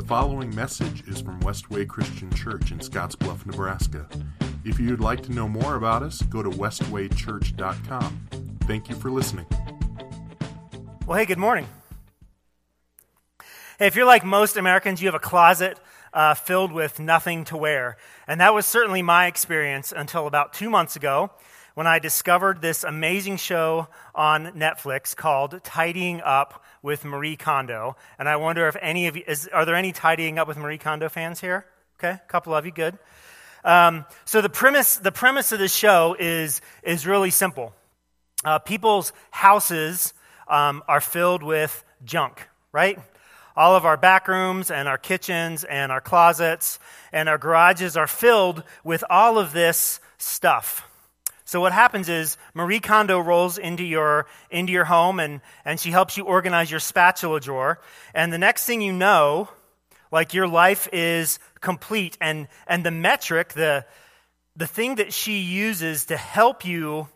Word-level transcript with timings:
The 0.00 0.06
following 0.06 0.54
message 0.54 1.06
is 1.06 1.20
from 1.20 1.38
Westway 1.40 1.86
Christian 1.86 2.32
Church 2.32 2.72
in 2.72 2.78
Scottsbluff, 2.78 3.44
Nebraska. 3.44 4.08
If 4.64 4.80
you'd 4.80 4.98
like 4.98 5.22
to 5.24 5.30
know 5.30 5.46
more 5.46 5.74
about 5.74 6.02
us, 6.02 6.22
go 6.22 6.42
to 6.42 6.48
westwaychurch.com. 6.48 8.28
Thank 8.62 8.88
you 8.88 8.94
for 8.94 9.10
listening. 9.10 9.44
Well, 11.06 11.18
hey, 11.18 11.26
good 11.26 11.36
morning. 11.36 11.66
Hey, 13.78 13.88
if 13.88 13.94
you're 13.94 14.06
like 14.06 14.24
most 14.24 14.56
Americans, 14.56 15.02
you 15.02 15.08
have 15.08 15.14
a 15.14 15.18
closet 15.18 15.78
uh, 16.14 16.32
filled 16.32 16.72
with 16.72 16.98
nothing 16.98 17.44
to 17.44 17.58
wear. 17.58 17.98
And 18.26 18.40
that 18.40 18.54
was 18.54 18.64
certainly 18.64 19.02
my 19.02 19.26
experience 19.26 19.92
until 19.94 20.26
about 20.26 20.54
two 20.54 20.70
months 20.70 20.96
ago 20.96 21.30
when 21.80 21.86
I 21.86 21.98
discovered 21.98 22.60
this 22.60 22.84
amazing 22.84 23.38
show 23.38 23.88
on 24.14 24.48
Netflix 24.48 25.16
called 25.16 25.64
Tidying 25.64 26.20
Up 26.20 26.62
with 26.82 27.06
Marie 27.06 27.36
Kondo. 27.36 27.96
And 28.18 28.28
I 28.28 28.36
wonder 28.36 28.68
if 28.68 28.76
any 28.82 29.06
of 29.06 29.16
you, 29.16 29.22
is, 29.26 29.48
are 29.48 29.64
there 29.64 29.74
any 29.74 29.90
Tidying 29.90 30.38
Up 30.38 30.46
with 30.46 30.58
Marie 30.58 30.76
Kondo 30.76 31.08
fans 31.08 31.40
here? 31.40 31.64
Okay, 31.98 32.10
a 32.10 32.22
couple 32.28 32.54
of 32.54 32.66
you, 32.66 32.70
good. 32.70 32.98
Um, 33.64 34.04
so 34.26 34.42
the 34.42 34.50
premise, 34.50 34.98
the 34.98 35.10
premise 35.10 35.52
of 35.52 35.58
the 35.58 35.68
show 35.68 36.14
is, 36.18 36.60
is 36.82 37.06
really 37.06 37.30
simple. 37.30 37.72
Uh, 38.44 38.58
people's 38.58 39.14
houses 39.30 40.12
um, 40.48 40.82
are 40.86 41.00
filled 41.00 41.42
with 41.42 41.82
junk, 42.04 42.46
right? 42.72 42.98
All 43.56 43.74
of 43.74 43.86
our 43.86 43.96
back 43.96 44.28
rooms 44.28 44.70
and 44.70 44.86
our 44.86 44.98
kitchens 44.98 45.64
and 45.64 45.90
our 45.90 46.02
closets 46.02 46.78
and 47.10 47.26
our 47.26 47.38
garages 47.38 47.96
are 47.96 48.06
filled 48.06 48.64
with 48.84 49.02
all 49.08 49.38
of 49.38 49.54
this 49.54 49.98
stuff. 50.18 50.86
So 51.50 51.60
what 51.60 51.72
happens 51.72 52.08
is 52.08 52.36
Marie 52.54 52.78
Kondo 52.78 53.18
rolls 53.18 53.58
into 53.58 53.82
your 53.82 54.28
into 54.52 54.72
your 54.72 54.84
home 54.84 55.18
and, 55.18 55.40
and 55.64 55.80
she 55.80 55.90
helps 55.90 56.16
you 56.16 56.22
organize 56.22 56.70
your 56.70 56.78
spatula 56.78 57.40
drawer. 57.40 57.80
And 58.14 58.32
the 58.32 58.38
next 58.38 58.66
thing 58.66 58.80
you 58.80 58.92
know, 58.92 59.48
like 60.12 60.32
your 60.32 60.46
life 60.46 60.88
is 60.92 61.40
complete. 61.60 62.16
And 62.20 62.46
and 62.68 62.86
the 62.86 62.92
metric, 62.92 63.54
the 63.54 63.84
the 64.54 64.68
thing 64.68 64.94
that 64.94 65.12
she 65.12 65.40
uses 65.40 66.04
to 66.04 66.16
help 66.16 66.64
you 66.64 67.08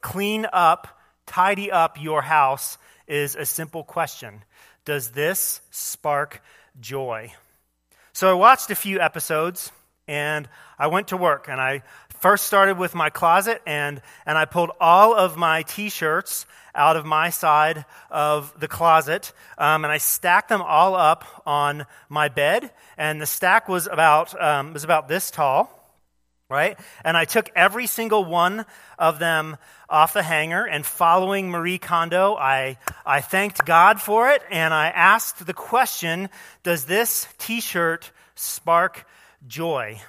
clean 0.00 0.48
up, 0.52 0.98
tidy 1.26 1.70
up 1.70 2.02
your 2.02 2.20
house 2.20 2.78
is 3.06 3.36
a 3.36 3.46
simple 3.46 3.84
question. 3.84 4.42
Does 4.86 5.12
this 5.12 5.60
spark 5.70 6.42
joy? 6.80 7.32
So 8.12 8.28
I 8.28 8.34
watched 8.34 8.72
a 8.72 8.74
few 8.74 8.98
episodes 8.98 9.70
and 10.08 10.48
I 10.78 10.88
went 10.88 11.08
to 11.08 11.16
work 11.16 11.48
and 11.48 11.60
I 11.60 11.82
first 12.20 12.46
started 12.46 12.78
with 12.78 12.94
my 12.94 13.10
closet 13.10 13.62
and, 13.66 14.00
and 14.26 14.36
I 14.36 14.44
pulled 14.44 14.70
all 14.80 15.14
of 15.14 15.36
my 15.36 15.62
t 15.62 15.88
shirts 15.88 16.46
out 16.74 16.96
of 16.96 17.04
my 17.04 17.30
side 17.30 17.84
of 18.10 18.52
the 18.58 18.68
closet 18.68 19.32
um, 19.58 19.84
and 19.84 19.92
I 19.92 19.98
stacked 19.98 20.48
them 20.48 20.62
all 20.62 20.94
up 20.94 21.24
on 21.46 21.86
my 22.08 22.28
bed. 22.28 22.70
And 22.96 23.20
the 23.20 23.26
stack 23.26 23.68
was 23.68 23.86
about, 23.86 24.40
um, 24.40 24.72
was 24.72 24.84
about 24.84 25.08
this 25.08 25.30
tall, 25.30 25.70
right? 26.48 26.78
And 27.04 27.16
I 27.16 27.24
took 27.24 27.50
every 27.54 27.86
single 27.86 28.24
one 28.24 28.64
of 28.98 29.18
them 29.18 29.56
off 29.88 30.12
the 30.12 30.22
hanger 30.22 30.64
and 30.64 30.84
following 30.84 31.50
Marie 31.50 31.78
Kondo, 31.78 32.34
I, 32.34 32.78
I 33.06 33.20
thanked 33.20 33.64
God 33.64 34.00
for 34.00 34.30
it 34.30 34.42
and 34.50 34.74
I 34.74 34.88
asked 34.88 35.46
the 35.46 35.54
question 35.54 36.28
Does 36.62 36.84
this 36.84 37.26
t 37.38 37.60
shirt 37.60 38.10
spark 38.34 39.06
joy? 39.46 40.00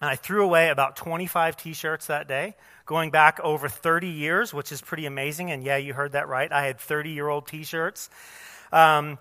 And 0.00 0.08
I 0.08 0.16
threw 0.16 0.44
away 0.44 0.70
about 0.70 0.96
25 0.96 1.56
t 1.56 1.72
shirts 1.74 2.06
that 2.06 2.26
day, 2.26 2.56
going 2.86 3.10
back 3.10 3.38
over 3.40 3.68
30 3.68 4.08
years, 4.08 4.54
which 4.54 4.72
is 4.72 4.80
pretty 4.80 5.06
amazing. 5.06 5.50
And 5.50 5.62
yeah, 5.62 5.76
you 5.76 5.92
heard 5.92 6.12
that 6.12 6.28
right. 6.28 6.50
I 6.50 6.64
had 6.64 6.78
30 6.78 7.10
year 7.10 7.28
old 7.28 7.46
t 7.46 7.64
shirts 7.64 8.08
um, 8.72 9.18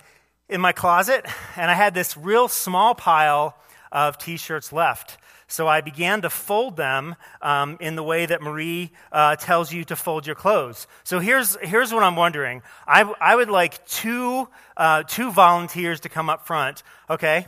in 0.47 0.61
my 0.61 0.71
closet, 0.71 1.25
and 1.55 1.69
I 1.69 1.73
had 1.73 1.93
this 1.93 2.15
real 2.15 2.47
small 2.47 2.95
pile 2.95 3.57
of 3.91 4.17
t 4.17 4.37
shirts 4.37 4.71
left. 4.71 5.17
So 5.51 5.67
I 5.67 5.81
began 5.81 6.21
to 6.21 6.29
fold 6.29 6.77
them 6.77 7.15
um, 7.41 7.77
in 7.81 7.95
the 7.95 8.03
way 8.03 8.27
that 8.27 8.39
Marie 8.39 8.91
uh, 9.11 9.35
tells 9.35 9.73
you 9.73 9.83
to 9.85 9.95
fold 9.95 10.27
your 10.27 10.35
clothes. 10.35 10.85
So 11.03 11.19
here's, 11.19 11.57
here's 11.63 11.91
what 11.91 12.03
I'm 12.03 12.15
wondering. 12.15 12.61
I, 12.87 13.01
I 13.19 13.35
would 13.35 13.49
like 13.49 13.83
two, 13.87 14.47
uh, 14.77 15.03
two 15.03 15.31
volunteers 15.31 16.01
to 16.01 16.09
come 16.09 16.29
up 16.29 16.45
front. 16.45 16.83
Okay? 17.09 17.47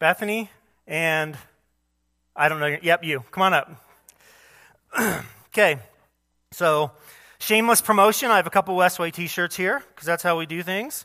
Bethany 0.00 0.50
and 0.88 1.38
I 2.38 2.48
don't 2.48 2.60
know. 2.60 2.76
Yep, 2.80 3.02
you. 3.02 3.24
Come 3.32 3.42
on 3.42 3.52
up. 3.52 3.84
okay. 5.48 5.80
So, 6.52 6.92
shameless 7.40 7.80
promotion. 7.80 8.30
I 8.30 8.36
have 8.36 8.46
a 8.46 8.50
couple 8.50 8.76
Westway 8.76 9.12
t-shirts 9.12 9.56
here 9.56 9.82
because 9.90 10.06
that's 10.06 10.22
how 10.22 10.38
we 10.38 10.46
do 10.46 10.62
things. 10.62 11.04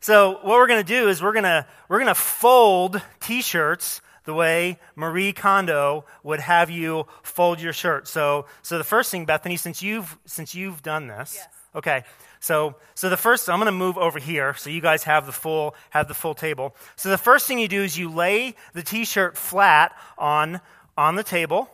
So, 0.00 0.32
what 0.32 0.44
we're 0.44 0.66
going 0.66 0.82
to 0.82 0.92
do 0.92 1.10
is 1.10 1.22
we're 1.22 1.34
going 1.34 1.44
to 1.44 1.66
we're 1.90 1.98
going 1.98 2.08
to 2.08 2.14
fold 2.14 3.02
t-shirts 3.20 4.00
the 4.24 4.32
way 4.32 4.78
Marie 4.94 5.34
Kondo 5.34 6.06
would 6.22 6.40
have 6.40 6.70
you 6.70 7.06
fold 7.22 7.60
your 7.60 7.74
shirt. 7.74 8.08
So, 8.08 8.46
so 8.62 8.78
the 8.78 8.84
first 8.84 9.10
thing, 9.10 9.26
Bethany, 9.26 9.58
since 9.58 9.82
you've 9.82 10.18
since 10.24 10.54
you've 10.54 10.82
done 10.82 11.06
this, 11.06 11.34
yes. 11.36 11.48
okay. 11.74 12.04
So, 12.40 12.76
so 12.94 13.08
the 13.08 13.16
first, 13.16 13.48
I'm 13.48 13.58
going 13.58 13.66
to 13.66 13.72
move 13.72 13.96
over 13.98 14.18
here 14.18 14.54
so 14.54 14.70
you 14.70 14.80
guys 14.80 15.04
have 15.04 15.26
the 15.26 15.32
full 15.32 15.74
have 15.90 16.08
the 16.08 16.14
full 16.14 16.34
table. 16.34 16.74
So 16.96 17.08
the 17.08 17.18
first 17.18 17.46
thing 17.46 17.58
you 17.58 17.68
do 17.68 17.82
is 17.82 17.98
you 17.98 18.10
lay 18.10 18.54
the 18.72 18.82
T-shirt 18.82 19.36
flat 19.36 19.96
on 20.18 20.60
on 20.96 21.16
the 21.16 21.24
table. 21.24 21.70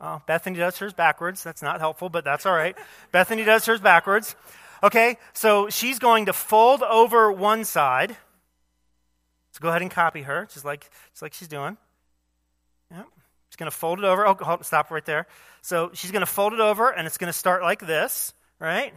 Oh, 0.00 0.20
Bethany 0.26 0.58
does 0.58 0.78
hers 0.78 0.92
backwards. 0.92 1.42
That's 1.42 1.62
not 1.62 1.80
helpful, 1.80 2.08
but 2.08 2.24
that's 2.24 2.44
all 2.44 2.54
right. 2.54 2.76
Bethany 3.12 3.44
does 3.44 3.64
hers 3.64 3.80
backwards. 3.80 4.36
Okay, 4.82 5.16
so 5.32 5.70
she's 5.70 5.98
going 5.98 6.26
to 6.26 6.32
fold 6.32 6.82
over 6.82 7.32
one 7.32 7.64
side. 7.64 8.16
So 9.52 9.60
go 9.60 9.70
ahead 9.70 9.80
and 9.80 9.90
copy 9.90 10.22
her, 10.22 10.46
just 10.52 10.64
like 10.66 10.90
just 11.12 11.22
like 11.22 11.32
she's 11.32 11.48
doing. 11.48 11.78
Yep. 12.90 13.06
She's 13.48 13.56
going 13.56 13.70
to 13.70 13.76
fold 13.76 14.00
it 14.00 14.04
over. 14.04 14.26
Oh, 14.26 14.58
stop 14.62 14.90
right 14.90 15.04
there. 15.04 15.26
So 15.62 15.90
she's 15.94 16.10
going 16.10 16.20
to 16.20 16.26
fold 16.26 16.52
it 16.52 16.60
over, 16.60 16.90
and 16.90 17.06
it's 17.06 17.16
going 17.16 17.32
to 17.32 17.38
start 17.38 17.62
like 17.62 17.80
this, 17.80 18.34
right? 18.60 18.92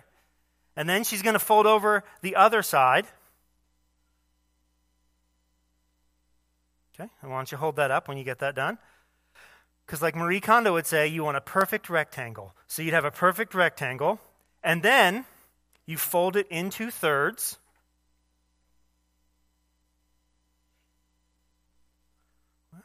And 0.80 0.88
then 0.88 1.04
she's 1.04 1.22
going 1.22 1.34
to 1.34 1.40
fold 1.40 1.66
over 1.66 2.06
the 2.22 2.38
other 2.38 2.62
side. 2.62 3.06
Okay, 6.96 7.10
why 7.20 7.36
don't 7.36 7.52
you 7.52 7.58
hold 7.58 7.76
that 7.76 7.92
up 7.92 8.08
when 8.08 8.18
you 8.18 8.24
get 8.24 8.40
that 8.40 8.56
done? 8.56 8.78
Because, 9.86 10.02
like 10.02 10.16
Marie 10.16 10.40
Kondo 10.40 10.72
would 10.72 10.86
say, 10.86 11.06
you 11.06 11.26
want 11.26 11.36
a 11.36 11.42
perfect 11.42 11.90
rectangle. 11.90 12.54
So 12.68 12.82
you'd 12.82 12.94
have 12.94 13.04
a 13.04 13.12
perfect 13.12 13.54
rectangle, 13.54 14.22
and 14.64 14.82
then 14.82 15.26
you 15.86 15.98
fold 15.98 16.38
it 16.38 16.48
into 16.50 16.90
thirds. 16.90 17.58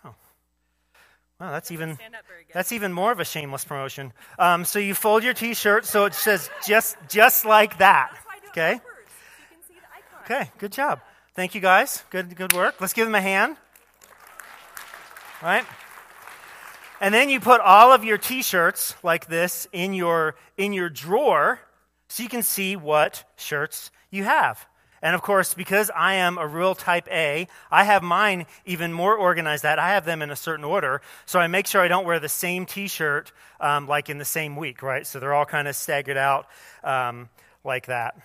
Wow. 0.03 0.17
Wow, 1.41 1.51
that's 1.51 1.73
even 1.73 1.99
that's 2.53 2.71
even 2.73 2.93
more 2.93 3.11
of 3.11 3.19
a 3.19 3.25
shameless 3.25 3.65
promotion. 3.65 4.13
Um, 4.39 4.65
so 4.65 4.79
you 4.79 4.95
fold 4.95 5.25
your 5.25 5.35
T-shirt 5.35 5.85
so 5.85 6.05
it 6.05 6.15
says 6.15 6.49
just 6.67 6.97
just 7.09 7.45
like 7.45 7.79
that. 7.79 8.17
Okay. 8.49 8.81
Okay. 10.25 10.51
Good 10.59 10.73
job. 10.73 11.01
Thank 11.35 11.55
you 11.55 11.61
guys. 11.61 12.05
Good 12.11 12.37
good 12.37 12.53
work. 12.53 12.81
Let's 12.81 12.93
give 12.93 13.07
them 13.07 13.17
a 13.17 13.21
hand. 13.21 13.57
All 15.43 15.49
right. 15.49 15.65
And 17.01 17.13
then 17.13 17.29
you 17.29 17.41
put 17.41 17.61
all 17.61 17.93
of 17.93 18.05
your 18.05 18.17
T-shirts 18.17 18.95
like 19.03 19.27
this 19.27 19.67
in 19.73 19.93
your 19.93 20.37
in 20.57 20.73
your 20.73 20.89
drawer, 20.89 21.61
so 22.09 22.23
you 22.23 22.29
can 22.29 22.45
see 22.45 22.77
what 22.77 23.25
shirts 23.37 23.91
you 24.11 24.23
have. 24.25 24.67
And 25.05 25.15
of 25.15 25.21
course, 25.21 25.53
because 25.53 25.91
I 25.95 26.15
am 26.15 26.39
a 26.39 26.47
real 26.47 26.75
type 26.75 27.07
A, 27.11 27.47
I 27.71 27.85
have 27.85 28.03
mine 28.03 28.47
even 28.65 28.91
more 28.91 29.15
organized 29.15 29.63
that 29.63 29.79
I 29.79 29.91
have 29.91 30.07
them 30.07 30.23
in 30.23 30.31
a 30.31 30.37
certain 30.37 30.65
order. 30.65 31.03
So 31.27 31.39
I 31.39 31.47
make 31.47 31.67
sure 31.67 31.83
I 31.83 31.89
don't 31.89 32.07
wear 32.07 32.19
the 32.19 32.29
same 32.31 32.65
t 32.65 32.89
shirt 32.89 33.31
um, 33.61 33.87
like 33.87 34.09
in 34.09 34.17
the 34.17 34.25
same 34.25 34.57
week, 34.57 34.83
right? 34.83 35.07
So 35.07 35.21
they're 35.21 35.35
all 35.35 35.45
kind 35.45 35.69
of 35.69 35.77
staggered 35.77 36.17
out 36.17 36.47
um, 36.83 37.29
like 37.65 37.89
that. 37.89 38.17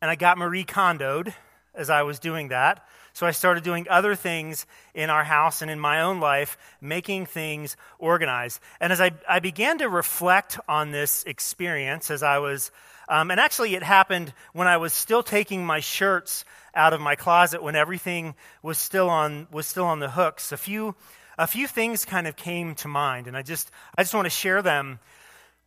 And 0.00 0.10
I 0.10 0.14
got 0.14 0.38
Marie 0.38 0.64
Kondoed 0.64 1.34
as 1.74 1.90
I 1.90 2.02
was 2.02 2.18
doing 2.18 2.48
that. 2.48 2.86
So 3.12 3.26
I 3.26 3.32
started 3.32 3.62
doing 3.62 3.86
other 3.90 4.14
things 4.14 4.64
in 4.94 5.10
our 5.10 5.24
house 5.24 5.60
and 5.60 5.70
in 5.70 5.78
my 5.78 6.00
own 6.00 6.20
life, 6.20 6.56
making 6.80 7.26
things 7.26 7.76
organized. 7.98 8.60
And 8.80 8.94
as 8.94 9.00
I, 9.02 9.10
I 9.28 9.40
began 9.40 9.76
to 9.78 9.90
reflect 9.90 10.58
on 10.66 10.90
this 10.90 11.22
experience 11.24 12.10
as 12.10 12.22
I 12.22 12.38
was 12.38 12.70
um, 13.12 13.30
and 13.30 13.38
actually, 13.38 13.74
it 13.74 13.82
happened 13.82 14.32
when 14.54 14.66
I 14.66 14.78
was 14.78 14.94
still 14.94 15.22
taking 15.22 15.66
my 15.66 15.80
shirts 15.80 16.46
out 16.74 16.94
of 16.94 17.00
my 17.02 17.14
closet 17.14 17.62
when 17.62 17.76
everything 17.76 18.34
was 18.62 18.78
still 18.78 19.10
on 19.10 19.48
was 19.52 19.66
still 19.66 19.84
on 19.84 20.00
the 20.00 20.08
hooks. 20.08 20.50
A 20.50 20.56
few 20.56 20.94
a 21.36 21.46
few 21.46 21.66
things 21.66 22.06
kind 22.06 22.26
of 22.26 22.36
came 22.36 22.74
to 22.76 22.88
mind, 22.88 23.26
and 23.26 23.36
I 23.36 23.42
just 23.42 23.70
I 23.98 24.02
just 24.02 24.14
want 24.14 24.24
to 24.24 24.30
share 24.30 24.62
them 24.62 24.98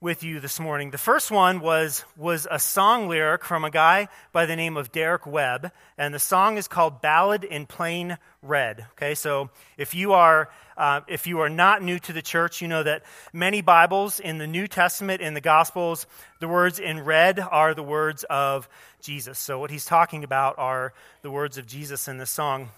with 0.01 0.24
you 0.24 0.39
this 0.39 0.59
morning. 0.59 0.92
The 0.92 0.97
first 0.97 1.31
one 1.31 1.62
was, 1.62 2.03
was 2.18 2.47
a 2.51 2.59
song 2.59 3.07
lyric 3.07 3.45
from 3.45 3.63
a 3.63 3.71
guy 3.71 4.09
by 4.33 4.45
the 4.45 4.56
name 4.56 4.75
of 4.75 4.92
Derek 4.92 5.25
Webb, 5.25 5.71
and 5.97 6.13
the 6.13 6.19
song 6.19 6.57
is 6.57 6.68
called 6.68 7.01
Ballad 7.01 7.44
in 7.45 7.65
Plain 7.65 8.18
Red. 8.42 8.86
Okay, 8.92 9.15
so 9.15 9.50
if 9.77 9.95
you 9.95 10.12
are, 10.13 10.50
uh, 10.75 11.01
if 11.07 11.27
you 11.27 11.39
are 11.39 11.50
not 11.50 11.81
new 11.81 11.97
to 12.00 12.13
the 12.13 12.21
church, 12.21 12.62
you 12.62 12.68
know 12.68 12.83
that 12.83 13.03
many 13.31 13.62
Bibles 13.62 14.19
in 14.19 14.38
the 14.38 14.47
New 14.47 14.68
Testament, 14.68 15.21
in 15.21 15.33
the 15.33 15.42
Gospels, 15.42 16.07
the 16.42 16.47
words 16.47 16.77
in 16.77 17.00
red 17.00 17.39
are 17.39 17.74
the 17.74 17.83
words 17.83 18.25
of 18.30 18.68
Jesus. 19.01 19.39
So 19.39 19.59
what 19.59 19.71
he's 19.71 19.86
talking 19.86 20.25
about 20.25 20.59
are 20.59 20.94
the 21.21 21.31
words 21.31 21.57
of 21.57 21.68
Jesus 21.68 22.07
in 22.09 22.18
this 22.18 22.30
song. 22.30 22.69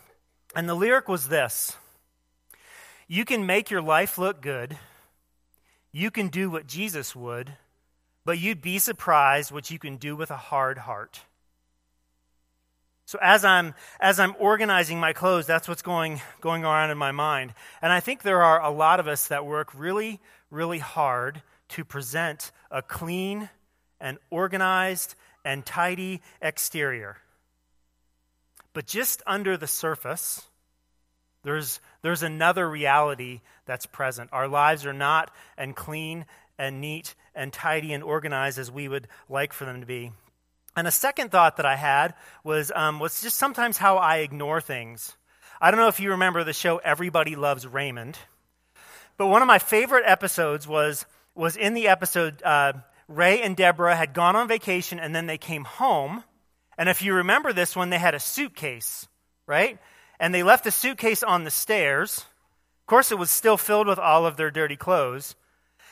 And 0.56 0.69
the 0.69 0.75
lyric 0.75 1.10
was 1.10 1.30
this 1.30 1.75
You 3.08 3.25
can 3.25 3.48
make 3.48 3.72
your 3.72 3.81
life 3.81 4.19
look 4.19 4.40
good 4.40 4.78
you 5.92 6.12
can 6.12 6.28
do 6.28 6.50
what 6.50 6.68
Jesus 6.68 7.16
would, 7.16 7.54
but 8.25 8.39
you'd 8.39 8.62
be 8.62 8.80
surprised 8.80 9.51
what 9.51 9.72
you 9.72 9.80
can 9.80 9.98
do 9.98 10.16
with 10.16 10.31
a 10.31 10.38
hard 10.38 10.78
heart. 10.80 11.22
So 13.06 13.18
as 13.22 13.45
I'm 13.45 13.74
as 14.01 14.19
I'm 14.19 14.36
organizing 14.38 15.00
my 15.00 15.13
clothes, 15.13 15.48
that's 15.48 15.68
what's 15.68 15.81
going 15.81 16.22
going 16.42 16.66
on 16.66 16.92
in 16.92 16.98
my 16.98 17.13
mind. 17.13 17.54
And 17.81 17.94
I 17.94 18.01
think 18.01 18.22
there 18.22 18.44
are 18.44 18.62
a 18.62 18.69
lot 18.69 19.00
of 19.00 19.07
us 19.07 19.28
that 19.28 19.45
work 19.45 19.74
really 19.74 20.19
really 20.51 20.80
hard 20.80 21.42
to 21.69 21.86
present 21.86 22.51
a 22.69 22.81
clean 22.81 23.50
and 24.00 24.18
organized 24.30 25.16
and 25.45 25.66
tidy 25.66 26.22
exterior. 26.42 27.18
But 28.74 28.86
just 28.86 29.24
under 29.25 29.56
the 29.56 29.68
surface, 29.68 30.45
there's, 31.48 31.80
there's 32.02 32.24
another 32.24 32.70
reality 32.70 33.40
that's 33.66 33.86
present. 33.86 34.30
Our 34.34 34.50
lives 34.50 34.86
are 34.86 34.92
not 34.92 35.34
and 35.58 35.74
clean 35.74 36.26
and 36.60 36.82
neat 36.82 37.16
and 37.34 37.54
tidy 37.54 37.94
and 37.94 38.04
organized 38.04 38.60
as 38.60 38.70
we 38.70 38.90
would 38.90 39.08
like 39.30 39.54
for 39.54 39.64
them 39.64 39.80
to 39.80 39.88
be. 39.88 40.12
And 40.76 40.90
a 40.90 40.92
second 40.92 41.32
thought 41.32 41.56
that 41.56 41.66
I 41.66 41.78
had 41.78 42.16
was, 42.44 42.70
um, 42.76 43.00
was 43.00 43.22
just 43.22 43.38
sometimes 43.38 43.78
how 43.78 43.96
I 43.96 44.18
ignore 44.18 44.60
things. 44.60 45.16
I 45.62 45.72
don't 45.72 45.80
know 45.80 45.88
if 45.88 46.02
you 46.02 46.12
remember 46.12 46.44
the 46.44 46.52
show 46.52 46.80
Everybody 46.80 47.38
Loves 47.38 47.66
Raymond, 47.66 48.18
but 49.16 49.28
one 49.28 49.42
of 49.42 49.48
my 49.48 49.58
favorite 49.58 50.04
episodes 50.06 50.68
was, 50.68 51.06
was 51.34 51.56
in 51.56 51.76
the 51.76 51.88
episode 51.88 52.44
uh, 52.44 52.74
Ray 53.08 53.42
and 53.42 53.56
Deborah 53.56 53.96
had 53.96 54.14
gone 54.14 54.36
on 54.36 54.50
vacation 54.50 55.00
and 55.00 55.16
then 55.16 55.28
they 55.28 55.38
came 55.38 55.64
home. 55.64 56.26
And 56.78 56.90
if 56.90 57.02
you 57.02 57.14
remember 57.14 57.54
this 57.54 57.74
one, 57.74 57.90
they 57.90 57.98
had 57.98 58.16
a 58.16 58.20
suitcase, 58.20 59.08
right? 59.48 59.80
And 60.19 60.34
they 60.34 60.44
left 60.44 60.64
the 60.64 60.72
suitcase 60.72 61.24
on 61.24 61.44
the 61.44 61.52
stairs. 61.52 62.25
Of 62.81 62.88
course, 62.88 63.12
it 63.12 63.18
was 63.18 63.30
still 63.30 63.58
filled 63.58 63.88
with 63.88 64.00
all 64.00 64.25
of 64.25 64.38
their 64.38 64.52
dirty 64.52 64.75
clothes. 64.75 65.36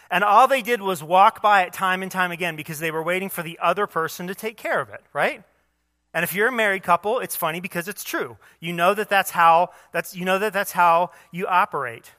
And 0.09 0.23
all 0.23 0.47
they 0.47 0.61
did 0.61 0.81
was 0.81 1.03
walk 1.03 1.41
by 1.41 1.63
it 1.63 1.73
time 1.73 2.03
and 2.03 2.11
time 2.11 2.31
again 2.31 2.55
because 2.55 2.79
they 2.79 2.91
were 2.91 3.03
waiting 3.03 3.29
for 3.29 3.43
the 3.43 3.59
other 3.61 3.87
person 3.87 4.27
to 4.27 4.35
take 4.35 4.57
care 4.57 4.79
of 4.79 4.89
it, 4.89 5.01
right? 5.13 5.43
And 6.13 6.23
if 6.23 6.33
you're 6.33 6.47
a 6.47 6.51
married 6.51 6.83
couple, 6.83 7.19
it's 7.19 7.35
funny 7.35 7.59
because 7.59 7.87
it's 7.87 8.03
true. 8.03 8.37
You 8.59 8.71
know 8.71 8.93
that 8.93 9.09
that's 9.09 9.31
how 9.31 9.71
that's 9.91 10.15
you 10.15 10.23
know 10.23 10.39
that 10.39 10.53
that's 10.53 10.71
how 10.71 11.11
you 11.31 11.47
operate. 11.47 12.11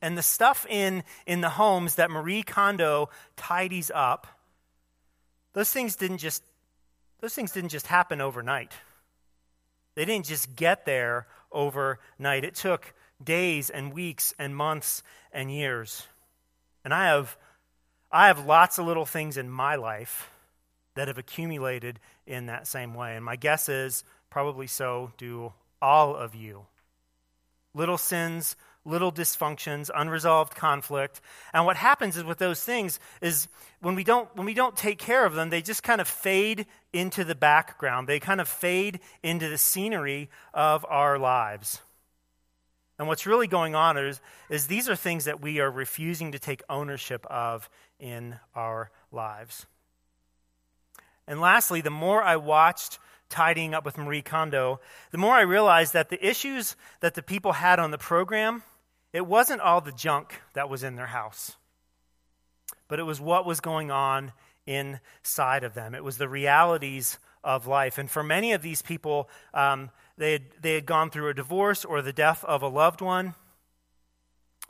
And 0.00 0.16
the 0.16 0.22
stuff 0.22 0.66
in 0.68 1.02
in 1.26 1.40
the 1.40 1.48
homes 1.48 1.96
that 1.96 2.10
Marie 2.10 2.44
Kondo 2.44 3.08
tidies 3.36 3.90
up, 3.92 4.28
those 5.54 5.72
things 5.72 5.96
didn't 5.96 6.18
just 6.18 6.44
those 7.20 7.34
things 7.34 7.50
didn't 7.50 7.70
just 7.70 7.88
happen 7.88 8.20
overnight. 8.20 8.72
They 9.96 10.04
didn't 10.04 10.26
just 10.26 10.54
get 10.54 10.84
there 10.84 11.26
overnight, 11.50 12.44
it 12.44 12.54
took 12.54 12.94
days 13.22 13.70
and 13.70 13.92
weeks 13.92 14.34
and 14.38 14.54
months 14.54 15.02
and 15.32 15.50
years. 15.50 16.06
And 16.84 16.94
I 16.94 17.06
have, 17.06 17.36
I 18.12 18.28
have 18.28 18.46
lots 18.46 18.78
of 18.78 18.86
little 18.86 19.06
things 19.06 19.36
in 19.36 19.50
my 19.50 19.74
life 19.74 20.30
that 20.94 21.08
have 21.08 21.18
accumulated 21.18 21.98
in 22.26 22.46
that 22.46 22.66
same 22.66 22.94
way. 22.94 23.16
And 23.16 23.24
my 23.24 23.36
guess 23.36 23.68
is 23.68 24.04
probably 24.30 24.66
so 24.66 25.12
do 25.16 25.52
all 25.80 26.14
of 26.14 26.34
you. 26.34 26.66
Little 27.74 27.98
sins, 27.98 28.54
little 28.86 29.12
dysfunctions, 29.12 29.90
unresolved 29.94 30.54
conflict. 30.54 31.20
And 31.52 31.66
what 31.66 31.76
happens 31.76 32.16
is 32.16 32.24
with 32.24 32.38
those 32.38 32.62
things 32.62 32.98
is 33.20 33.48
when 33.80 33.94
we 33.94 34.04
don't 34.04 34.34
when 34.36 34.46
we 34.46 34.54
don't 34.54 34.76
take 34.76 34.98
care 34.98 35.26
of 35.26 35.34
them, 35.34 35.50
they 35.50 35.60
just 35.60 35.82
kind 35.82 36.00
of 36.00 36.08
fade 36.08 36.66
into 36.92 37.24
the 37.24 37.34
background. 37.34 38.08
They 38.08 38.20
kind 38.20 38.40
of 38.40 38.48
fade 38.48 39.00
into 39.22 39.48
the 39.48 39.58
scenery 39.58 40.30
of 40.54 40.86
our 40.88 41.18
lives. 41.18 41.80
And 42.98 43.08
what's 43.08 43.26
really 43.26 43.46
going 43.46 43.74
on 43.74 43.98
is, 43.98 44.20
is 44.48 44.68
these 44.68 44.88
are 44.88 44.96
things 44.96 45.26
that 45.26 45.42
we 45.42 45.60
are 45.60 45.70
refusing 45.70 46.32
to 46.32 46.38
take 46.38 46.62
ownership 46.70 47.26
of 47.26 47.68
in 48.00 48.38
our 48.54 48.90
lives. 49.12 49.66
And 51.26 51.40
lastly, 51.40 51.82
the 51.82 51.90
more 51.90 52.22
I 52.22 52.36
watched 52.36 52.98
tidying 53.28 53.74
up 53.74 53.84
with 53.84 53.98
Marie 53.98 54.22
Kondo, 54.22 54.80
the 55.10 55.18
more 55.18 55.34
I 55.34 55.42
realized 55.42 55.92
that 55.92 56.08
the 56.08 56.26
issues 56.26 56.76
that 57.00 57.14
the 57.14 57.22
people 57.22 57.52
had 57.52 57.78
on 57.78 57.90
the 57.90 57.98
program 57.98 58.62
it 59.16 59.26
wasn't 59.26 59.62
all 59.62 59.80
the 59.80 59.92
junk 59.92 60.42
that 60.52 60.68
was 60.68 60.82
in 60.82 60.94
their 60.94 61.06
house, 61.06 61.56
but 62.86 62.98
it 62.98 63.04
was 63.04 63.18
what 63.18 63.46
was 63.46 63.60
going 63.60 63.90
on 63.90 64.30
inside 64.66 65.64
of 65.64 65.72
them. 65.72 65.94
It 65.94 66.04
was 66.04 66.18
the 66.18 66.28
realities 66.28 67.18
of 67.42 67.66
life. 67.66 67.96
And 67.96 68.10
for 68.10 68.22
many 68.22 68.52
of 68.52 68.60
these 68.60 68.82
people, 68.82 69.30
um, 69.54 69.88
they, 70.18 70.32
had, 70.32 70.42
they 70.60 70.74
had 70.74 70.84
gone 70.84 71.08
through 71.08 71.30
a 71.30 71.34
divorce 71.34 71.82
or 71.82 72.02
the 72.02 72.12
death 72.12 72.44
of 72.44 72.60
a 72.60 72.68
loved 72.68 73.00
one. 73.00 73.34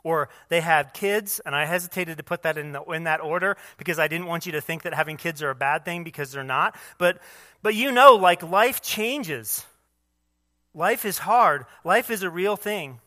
Or 0.01 0.29
they 0.47 0.61
had 0.61 0.93
kids, 0.93 1.41
and 1.45 1.53
I 1.53 1.65
hesitated 1.65 2.15
to 2.15 2.23
put 2.23 2.43
that 2.43 2.57
in, 2.57 2.71
the, 2.71 2.81
in 2.83 3.03
that 3.03 3.19
order 3.19 3.57
because 3.77 3.99
I 3.99 4.07
didn't 4.07 4.27
want 4.27 4.45
you 4.45 4.53
to 4.53 4.61
think 4.61 4.83
that 4.83 4.93
having 4.93 5.17
kids 5.17 5.43
are 5.43 5.49
a 5.49 5.55
bad 5.55 5.83
thing 5.83 6.05
because 6.05 6.31
they're 6.31 6.45
not. 6.45 6.77
But, 6.97 7.19
but 7.61 7.75
you 7.75 7.91
know, 7.91 8.15
like 8.15 8.43
life 8.43 8.81
changes. 8.81 9.65
Life 10.73 11.03
is 11.03 11.17
hard. 11.17 11.65
Life 11.83 12.09
is 12.09 12.23
a 12.23 12.29
real 12.29 12.55
thing. 12.55 13.01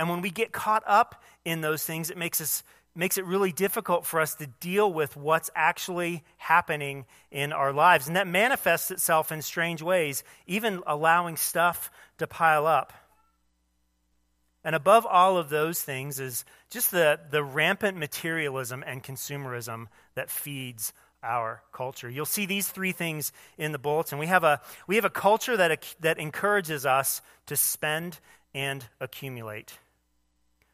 And 0.00 0.08
when 0.08 0.22
we 0.22 0.30
get 0.30 0.50
caught 0.50 0.82
up 0.86 1.22
in 1.44 1.60
those 1.60 1.84
things, 1.84 2.08
it 2.08 2.16
makes 2.16 2.40
us 2.40 2.62
makes 2.94 3.18
it 3.18 3.24
really 3.26 3.52
difficult 3.52 4.06
for 4.06 4.18
us 4.18 4.34
to 4.36 4.46
deal 4.46 4.90
with 4.90 5.14
what's 5.14 5.50
actually 5.54 6.24
happening 6.38 7.04
in 7.30 7.52
our 7.52 7.70
lives. 7.72 8.06
And 8.06 8.16
that 8.16 8.26
manifests 8.26 8.90
itself 8.90 9.30
in 9.30 9.42
strange 9.42 9.82
ways, 9.82 10.24
even 10.46 10.82
allowing 10.86 11.36
stuff 11.36 11.90
to 12.16 12.26
pile 12.26 12.66
up. 12.66 12.94
And 14.64 14.74
above 14.74 15.04
all 15.04 15.36
of 15.36 15.50
those 15.50 15.82
things 15.82 16.18
is 16.18 16.46
just 16.70 16.90
the, 16.90 17.20
the 17.30 17.44
rampant 17.44 17.98
materialism 17.98 18.82
and 18.84 19.04
consumerism 19.04 19.88
that 20.14 20.30
feeds 20.30 20.94
our 21.22 21.62
culture. 21.72 22.08
You'll 22.08 22.24
see 22.24 22.46
these 22.46 22.68
three 22.68 22.92
things 22.92 23.32
in 23.58 23.72
the 23.72 23.78
bulletin. 23.78 24.18
We 24.18 24.28
have 24.28 24.44
a, 24.44 24.62
we 24.86 24.96
have 24.96 25.04
a 25.04 25.10
culture 25.10 25.58
that, 25.58 25.94
that 26.00 26.18
encourages 26.18 26.86
us 26.86 27.20
to 27.46 27.56
spend 27.56 28.18
and 28.54 28.84
accumulate. 29.00 29.78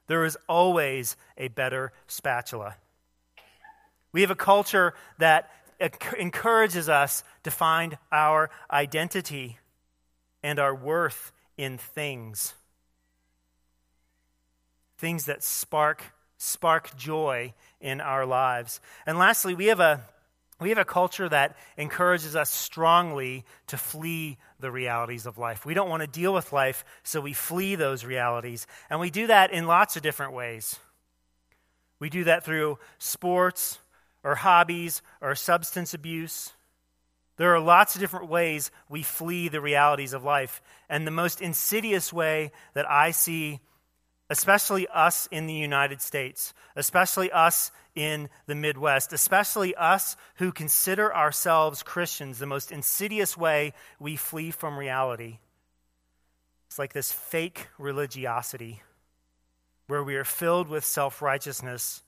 There 0.07 0.25
is 0.25 0.37
always 0.49 1.17
a 1.37 1.49
better 1.49 1.93
spatula. 2.07 2.77
We 4.13 4.21
have 4.23 4.31
a 4.31 4.37
culture 4.37 4.95
that 5.19 5.51
encourages 6.19 6.89
us 6.89 7.23
to 7.43 7.51
find 7.51 7.99
our 8.11 8.51
identity 8.71 9.59
and 10.43 10.59
our 10.59 10.75
worth 10.75 11.33
in 11.57 11.77
things. 11.77 12.55
Things 14.99 15.27
that 15.27 15.43
spark 15.43 16.13
spark 16.39 16.95
joy 16.97 17.55
in 17.81 18.01
our 18.01 18.27
lives. 18.27 18.81
And 19.07 19.19
lastly, 19.19 19.55
we 19.55 19.67
have 19.67 19.81
a 19.81 20.03
we 20.59 20.71
have 20.71 20.79
a 20.79 20.85
culture 20.85 21.29
that 21.29 21.57
encourages 21.77 22.35
us 22.35 22.51
strongly 22.51 23.45
to 23.67 23.77
flee 23.77 24.39
the 24.59 24.71
realities 24.71 25.27
of 25.27 25.37
life. 25.37 25.67
We 25.67 25.75
don't 25.75 25.91
want 25.91 26.03
to 26.03 26.07
deal 26.07 26.33
with 26.33 26.53
life, 26.53 26.85
so 27.03 27.21
we 27.21 27.35
flee 27.35 27.75
those 27.75 28.05
realities. 28.05 28.67
And 28.89 28.99
we 28.99 29.11
do 29.11 29.27
that 29.27 29.51
in 29.51 29.67
lots 29.67 29.97
of 29.97 30.03
different 30.03 30.33
ways. 30.33 30.79
We 31.99 32.09
do 32.09 32.25
that 32.25 32.45
through 32.45 32.79
sports 32.99 33.79
or 34.25 34.35
hobbies 34.35 35.03
or 35.21 35.35
substance 35.35 35.93
abuse. 35.93 36.53
There 37.37 37.55
are 37.55 37.61
lots 37.61 37.95
of 37.95 38.01
different 38.01 38.29
ways 38.29 38.71
we 38.89 39.03
flee 39.03 39.49
the 39.49 39.61
realities 39.61 40.15
of 40.15 40.25
life. 40.25 40.63
And 40.89 41.07
the 41.07 41.11
most 41.11 41.43
insidious 41.43 42.13
way 42.13 42.51
that 42.73 42.91
I 42.91 43.11
see 43.11 43.61
especially 44.29 44.89
us 44.89 45.29
in 45.31 45.47
the 45.47 45.55
United 45.55 46.01
States, 46.03 46.53
especially 46.75 47.31
us 47.31 47.71
in 47.97 48.29
the 48.47 48.55
Midwest, 48.55 49.13
especially 49.13 49.75
us 49.75 50.17
who 50.37 50.53
consider 50.53 51.13
ourselves 51.13 51.83
Christians, 51.83 52.39
the 52.39 52.47
most 52.47 52.71
insidious 52.71 53.37
way 53.37 53.73
we 53.99 54.15
flee 54.15 54.53
from 54.53 54.79
reality. 54.79 55.39
It's 56.69 56.79
like 56.79 56.93
this 56.93 57.11
fake 57.11 57.69
religiosity 57.79 58.83
where 59.87 60.05
we 60.05 60.17
are 60.17 60.25
filled 60.25 60.69
with 60.69 60.85
self 60.85 61.23
righteousness. 61.23 62.03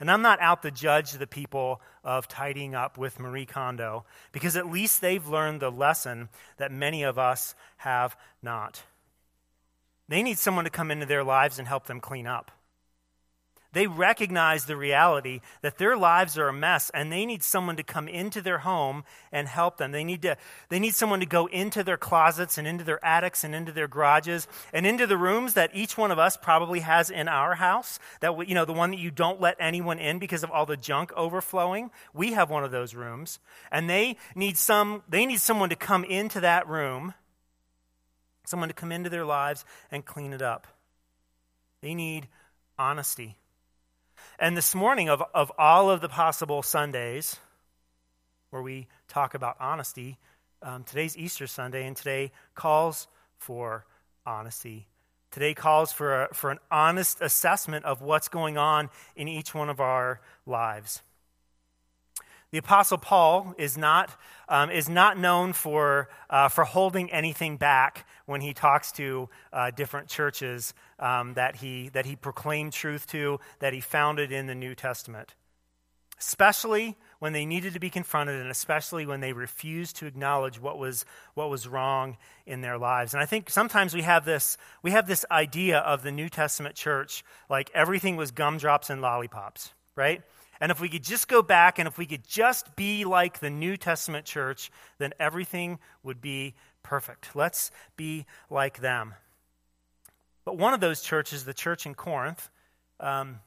And 0.00 0.10
I'm 0.10 0.22
not 0.22 0.40
out 0.40 0.62
to 0.62 0.70
judge 0.70 1.12
the 1.12 1.26
people 1.26 1.80
of 2.04 2.28
tidying 2.28 2.74
up 2.74 2.98
with 2.98 3.18
Marie 3.18 3.46
Kondo 3.46 4.04
because 4.30 4.56
at 4.56 4.70
least 4.70 5.00
they've 5.00 5.26
learned 5.26 5.60
the 5.60 5.70
lesson 5.70 6.28
that 6.56 6.70
many 6.70 7.02
of 7.02 7.18
us 7.18 7.54
have 7.78 8.16
not. 8.40 8.82
They 10.08 10.22
need 10.22 10.38
someone 10.38 10.64
to 10.64 10.70
come 10.70 10.90
into 10.90 11.06
their 11.06 11.24
lives 11.24 11.58
and 11.58 11.66
help 11.66 11.86
them 11.86 12.00
clean 12.00 12.26
up. 12.26 12.52
They 13.72 13.86
recognize 13.86 14.64
the 14.64 14.76
reality 14.76 15.40
that 15.60 15.76
their 15.76 15.94
lives 15.94 16.38
are 16.38 16.48
a 16.48 16.52
mess 16.54 16.90
and 16.94 17.12
they 17.12 17.26
need 17.26 17.42
someone 17.42 17.76
to 17.76 17.82
come 17.82 18.08
into 18.08 18.40
their 18.40 18.58
home 18.58 19.04
and 19.30 19.46
help 19.46 19.76
them. 19.76 19.92
They 19.92 20.04
need, 20.04 20.22
to, 20.22 20.38
they 20.70 20.80
need 20.80 20.94
someone 20.94 21.20
to 21.20 21.26
go 21.26 21.46
into 21.46 21.84
their 21.84 21.98
closets 21.98 22.56
and 22.56 22.66
into 22.66 22.82
their 22.82 23.04
attics 23.04 23.44
and 23.44 23.54
into 23.54 23.70
their 23.70 23.86
garages 23.86 24.48
and 24.72 24.86
into 24.86 25.06
the 25.06 25.18
rooms 25.18 25.52
that 25.52 25.70
each 25.74 25.98
one 25.98 26.10
of 26.10 26.18
us 26.18 26.38
probably 26.38 26.80
has 26.80 27.10
in 27.10 27.28
our 27.28 27.56
house. 27.56 27.98
That, 28.20 28.48
you 28.48 28.54
know, 28.54 28.64
the 28.64 28.72
one 28.72 28.92
that 28.92 29.00
you 29.00 29.10
don't 29.10 29.38
let 29.38 29.56
anyone 29.60 29.98
in 29.98 30.18
because 30.18 30.42
of 30.42 30.50
all 30.50 30.64
the 30.64 30.76
junk 30.76 31.12
overflowing. 31.14 31.90
We 32.14 32.32
have 32.32 32.48
one 32.48 32.64
of 32.64 32.70
those 32.70 32.94
rooms. 32.94 33.38
And 33.70 33.88
they 33.88 34.16
need, 34.34 34.56
some, 34.56 35.02
they 35.10 35.26
need 35.26 35.40
someone 35.40 35.68
to 35.68 35.76
come 35.76 36.04
into 36.04 36.40
that 36.40 36.66
room, 36.66 37.12
someone 38.46 38.70
to 38.70 38.74
come 38.74 38.92
into 38.92 39.10
their 39.10 39.26
lives 39.26 39.66
and 39.90 40.06
clean 40.06 40.32
it 40.32 40.40
up. 40.40 40.66
They 41.82 41.94
need 41.94 42.28
honesty. 42.78 43.36
And 44.40 44.56
this 44.56 44.72
morning, 44.72 45.08
of, 45.08 45.20
of 45.34 45.50
all 45.58 45.90
of 45.90 46.00
the 46.00 46.08
possible 46.08 46.62
Sundays 46.62 47.40
where 48.50 48.62
we 48.62 48.86
talk 49.08 49.34
about 49.34 49.56
honesty, 49.58 50.16
um, 50.62 50.84
today's 50.84 51.16
Easter 51.16 51.48
Sunday, 51.48 51.84
and 51.84 51.96
today 51.96 52.30
calls 52.54 53.08
for 53.36 53.84
honesty. 54.24 54.86
Today 55.32 55.54
calls 55.54 55.92
for, 55.92 56.22
a, 56.24 56.34
for 56.34 56.52
an 56.52 56.58
honest 56.70 57.20
assessment 57.20 57.84
of 57.84 58.00
what's 58.00 58.28
going 58.28 58.56
on 58.56 58.90
in 59.16 59.26
each 59.26 59.56
one 59.56 59.68
of 59.68 59.80
our 59.80 60.20
lives. 60.46 61.02
The 62.50 62.58
Apostle 62.58 62.96
Paul 62.96 63.54
is 63.58 63.76
not, 63.76 64.10
um, 64.48 64.70
is 64.70 64.88
not 64.88 65.18
known 65.18 65.52
for, 65.52 66.08
uh, 66.30 66.48
for 66.48 66.64
holding 66.64 67.10
anything 67.10 67.58
back 67.58 68.06
when 68.24 68.40
he 68.40 68.54
talks 68.54 68.90
to 68.92 69.28
uh, 69.52 69.70
different 69.70 70.08
churches 70.08 70.72
um, 70.98 71.34
that, 71.34 71.56
he, 71.56 71.90
that 71.90 72.06
he 72.06 72.16
proclaimed 72.16 72.72
truth 72.72 73.06
to, 73.08 73.38
that 73.58 73.74
he 73.74 73.80
founded 73.80 74.32
in 74.32 74.46
the 74.46 74.54
New 74.54 74.74
Testament. 74.74 75.34
Especially 76.18 76.96
when 77.18 77.32
they 77.32 77.44
needed 77.44 77.74
to 77.74 77.80
be 77.80 77.90
confronted, 77.90 78.40
and 78.40 78.50
especially 78.50 79.06
when 79.06 79.20
they 79.20 79.32
refused 79.32 79.96
to 79.96 80.06
acknowledge 80.06 80.58
what 80.58 80.78
was, 80.78 81.04
what 81.34 81.50
was 81.50 81.68
wrong 81.68 82.16
in 82.46 82.60
their 82.60 82.78
lives. 82.78 83.12
And 83.12 83.22
I 83.22 83.26
think 83.26 83.50
sometimes 83.50 83.94
we 83.94 84.02
have, 84.02 84.24
this, 84.24 84.56
we 84.82 84.92
have 84.92 85.06
this 85.06 85.24
idea 85.30 85.78
of 85.78 86.02
the 86.02 86.10
New 86.10 86.28
Testament 86.28 86.74
church 86.74 87.22
like 87.50 87.70
everything 87.74 88.16
was 88.16 88.30
gumdrops 88.30 88.90
and 88.90 89.00
lollipops, 89.00 89.74
right? 89.94 90.22
And 90.60 90.72
if 90.72 90.80
we 90.80 90.88
could 90.88 91.04
just 91.04 91.28
go 91.28 91.42
back 91.42 91.78
and 91.78 91.86
if 91.86 91.98
we 91.98 92.06
could 92.06 92.26
just 92.26 92.74
be 92.76 93.04
like 93.04 93.40
the 93.40 93.50
New 93.50 93.76
Testament 93.76 94.24
church, 94.24 94.70
then 94.98 95.12
everything 95.18 95.78
would 96.02 96.20
be 96.20 96.54
perfect. 96.82 97.34
Let's 97.34 97.70
be 97.96 98.26
like 98.50 98.80
them. 98.80 99.14
But 100.44 100.56
one 100.56 100.74
of 100.74 100.80
those 100.80 101.02
churches, 101.02 101.44
the 101.44 101.54
church 101.54 101.86
in 101.86 101.94
Corinth, 101.94 102.50
um, 103.00 103.40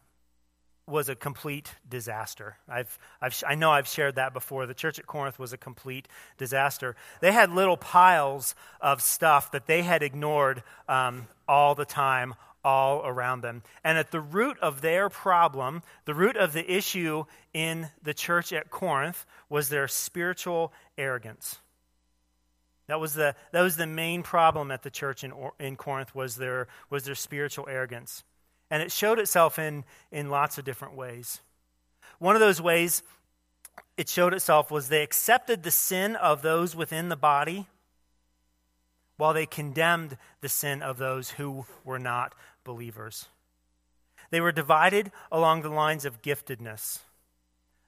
was 0.87 1.09
a 1.09 1.15
complete 1.15 1.75
disaster. 1.87 2.57
I've, 2.67 2.99
I've, 3.21 3.41
I 3.47 3.55
know 3.55 3.71
I've 3.71 3.87
shared 3.87 4.15
that 4.15 4.33
before. 4.33 4.65
The 4.65 4.73
church 4.73 4.99
at 4.99 5.07
Corinth 5.07 5.39
was 5.39 5.53
a 5.53 5.57
complete 5.57 6.07
disaster. 6.37 6.95
They 7.21 7.31
had 7.31 7.51
little 7.51 7.77
piles 7.77 8.55
of 8.81 9.01
stuff 9.01 9.51
that 9.51 9.67
they 9.67 9.83
had 9.83 10.03
ignored 10.03 10.63
um, 10.87 11.27
all 11.47 11.75
the 11.75 11.85
time, 11.85 12.35
all 12.63 13.05
around 13.05 13.41
them. 13.41 13.63
And 13.83 13.97
at 13.97 14.11
the 14.11 14.21
root 14.21 14.57
of 14.59 14.81
their 14.81 15.09
problem, 15.09 15.83
the 16.05 16.13
root 16.13 16.37
of 16.37 16.53
the 16.53 16.71
issue 16.71 17.25
in 17.53 17.89
the 18.03 18.13
church 18.13 18.53
at 18.53 18.69
Corinth 18.69 19.25
was 19.49 19.69
their 19.69 19.87
spiritual 19.87 20.71
arrogance. 20.97 21.59
That 22.87 22.99
was 22.99 23.13
the, 23.13 23.35
that 23.51 23.61
was 23.61 23.77
the 23.77 23.87
main 23.87 24.23
problem 24.23 24.71
at 24.71 24.83
the 24.83 24.89
church 24.89 25.23
in, 25.23 25.33
in 25.59 25.75
Corinth 25.75 26.13
was 26.13 26.35
their, 26.35 26.67
was 26.89 27.05
their 27.05 27.15
spiritual 27.15 27.67
arrogance. 27.69 28.23
And 28.69 28.81
it 28.83 28.91
showed 28.91 29.19
itself 29.19 29.59
in, 29.59 29.83
in 30.11 30.29
lots 30.29 30.57
of 30.57 30.65
different 30.65 30.95
ways. 30.95 31.41
One 32.19 32.35
of 32.35 32.41
those 32.41 32.61
ways 32.61 33.01
it 33.97 34.09
showed 34.09 34.33
itself 34.33 34.71
was 34.71 34.89
they 34.89 35.03
accepted 35.03 35.63
the 35.63 35.71
sin 35.71 36.15
of 36.15 36.41
those 36.41 36.75
within 36.75 37.09
the 37.09 37.15
body 37.15 37.67
while 39.17 39.33
they 39.33 39.45
condemned 39.45 40.17
the 40.41 40.49
sin 40.49 40.81
of 40.81 40.97
those 40.97 41.29
who 41.31 41.65
were 41.83 41.99
not 41.99 42.33
believers. 42.63 43.25
They 44.29 44.41
were 44.41 44.51
divided 44.51 45.11
along 45.31 45.61
the 45.61 45.69
lines 45.69 46.05
of 46.05 46.21
giftedness. 46.21 46.99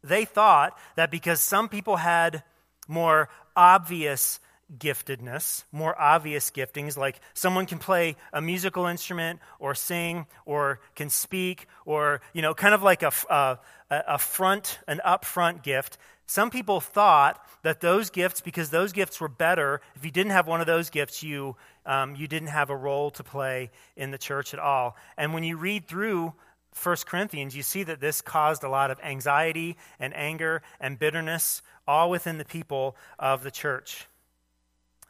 They 0.04 0.26
thought 0.26 0.78
that 0.96 1.12
because 1.12 1.40
some 1.40 1.70
people 1.70 1.98
had 1.98 2.44
more 2.88 3.30
obvious 3.56 4.40
giftedness, 4.78 5.64
more 5.72 6.00
obvious 6.00 6.52
giftings, 6.52 6.98
like 6.98 7.20
someone 7.34 7.66
can 7.66 7.80
play 7.80 8.16
a 8.32 8.42
musical 8.42 8.86
instrument 8.86 9.40
or 9.60 9.76
sing 9.76 10.26
or 10.46 10.80
can 10.96 11.10
speak 11.10 11.68
or, 11.86 12.22
you 12.34 12.42
know, 12.42 12.54
kind 12.54 12.74
of 12.74 12.84
like 12.84 13.04
a, 13.04 13.12
uh, 13.30 13.56
a, 13.90 14.04
a 14.10 14.18
front, 14.18 14.80
an 14.88 15.00
upfront 15.06 15.64
gift. 15.64 15.98
Some 16.26 16.50
people 16.50 16.80
thought 16.80 17.46
that 17.64 17.82
those 17.82 18.10
gifts, 18.10 18.42
because 18.42 18.70
those 18.70 18.94
gifts 18.94 19.20
were 19.20 19.28
better, 19.28 19.82
if 19.96 20.06
you 20.06 20.12
didn't 20.12 20.32
have 20.32 20.48
one 20.48 20.62
of 20.62 20.68
those 20.68 20.90
gifts, 20.90 21.22
you, 21.22 21.56
um, 21.86 22.16
you 22.16 22.28
didn't 22.28 22.48
have 22.48 22.70
a 22.70 22.76
role 22.76 23.12
to 23.12 23.24
play 23.24 23.72
in 23.96 24.12
the 24.12 24.18
church 24.18 24.54
at 24.54 24.60
all. 24.60 24.96
And 25.18 25.34
when 25.34 25.44
you 25.44 25.58
read 25.58 25.88
through 25.88 26.34
1 26.82 26.96
Corinthians, 27.06 27.56
you 27.56 27.64
see 27.64 27.84
that 27.84 28.00
this 28.00 28.22
caused 28.22 28.64
a 28.64 28.70
lot 28.70 28.90
of 28.90 29.00
anxiety 29.02 29.78
and 30.00 30.16
anger 30.16 30.62
and 30.80 30.98
bitterness, 30.98 31.62
all 31.88 32.10
within 32.10 32.38
the 32.38 32.46
people 32.46 32.96
of 33.20 33.44
the 33.44 33.52
church. 33.52 34.08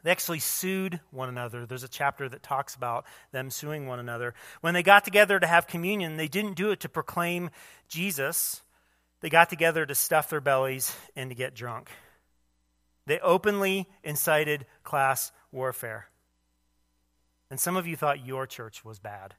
They 0.02 0.10
actually 0.10 0.40
sued 0.40 1.00
one 1.10 1.30
another. 1.30 1.64
There's 1.64 1.82
a 1.82 1.88
chapter 1.88 2.28
that 2.28 2.42
talks 2.42 2.74
about 2.74 3.06
them 3.32 3.50
suing 3.50 3.86
one 3.86 3.98
another. 3.98 4.34
When 4.60 4.74
they 4.74 4.82
got 4.82 5.04
together 5.04 5.40
to 5.40 5.46
have 5.46 5.66
communion, 5.66 6.18
they 6.18 6.28
didn't 6.28 6.54
do 6.54 6.70
it 6.72 6.80
to 6.80 6.90
proclaim 6.90 7.48
Jesus. 7.88 8.60
They 9.24 9.30
got 9.30 9.48
together 9.48 9.86
to 9.86 9.94
stuff 9.94 10.28
their 10.28 10.42
bellies 10.42 10.94
and 11.16 11.30
to 11.30 11.34
get 11.34 11.54
drunk. 11.54 11.88
They 13.06 13.18
openly 13.20 13.88
incited 14.02 14.66
class 14.82 15.32
warfare. 15.50 16.08
And 17.50 17.58
some 17.58 17.74
of 17.74 17.86
you 17.86 17.96
thought 17.96 18.26
your 18.26 18.46
church 18.46 18.84
was 18.84 18.98
bad. 18.98 19.32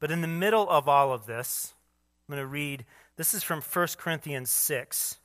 But 0.00 0.10
in 0.10 0.20
the 0.20 0.26
middle 0.26 0.68
of 0.68 0.88
all 0.88 1.12
of 1.12 1.26
this, 1.26 1.74
I'm 2.28 2.34
going 2.34 2.44
to 2.44 2.48
read 2.48 2.84
this 3.14 3.34
is 3.34 3.44
from 3.44 3.60
1 3.60 3.88
Corinthians 3.98 4.50
6, 4.50 5.16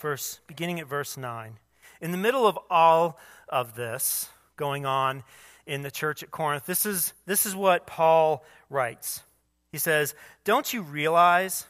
verse, 0.00 0.38
beginning 0.46 0.78
at 0.78 0.86
verse 0.86 1.16
9. 1.16 1.58
In 2.00 2.12
the 2.12 2.16
middle 2.16 2.46
of 2.46 2.56
all 2.70 3.18
of 3.48 3.74
this 3.74 4.28
going 4.56 4.86
on 4.86 5.24
in 5.66 5.82
the 5.82 5.90
church 5.90 6.22
at 6.22 6.30
Corinth, 6.30 6.66
this 6.66 6.86
is, 6.86 7.12
this 7.26 7.44
is 7.44 7.56
what 7.56 7.88
Paul 7.88 8.44
writes. 8.70 9.22
He 9.72 9.78
says, 9.78 10.14
Don't 10.44 10.72
you 10.72 10.82
realize 10.82 11.66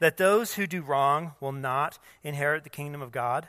that 0.00 0.16
those 0.16 0.54
who 0.54 0.66
do 0.66 0.82
wrong 0.82 1.34
will 1.40 1.52
not 1.52 1.98
inherit 2.24 2.64
the 2.64 2.70
kingdom 2.70 3.02
of 3.02 3.12
God? 3.12 3.46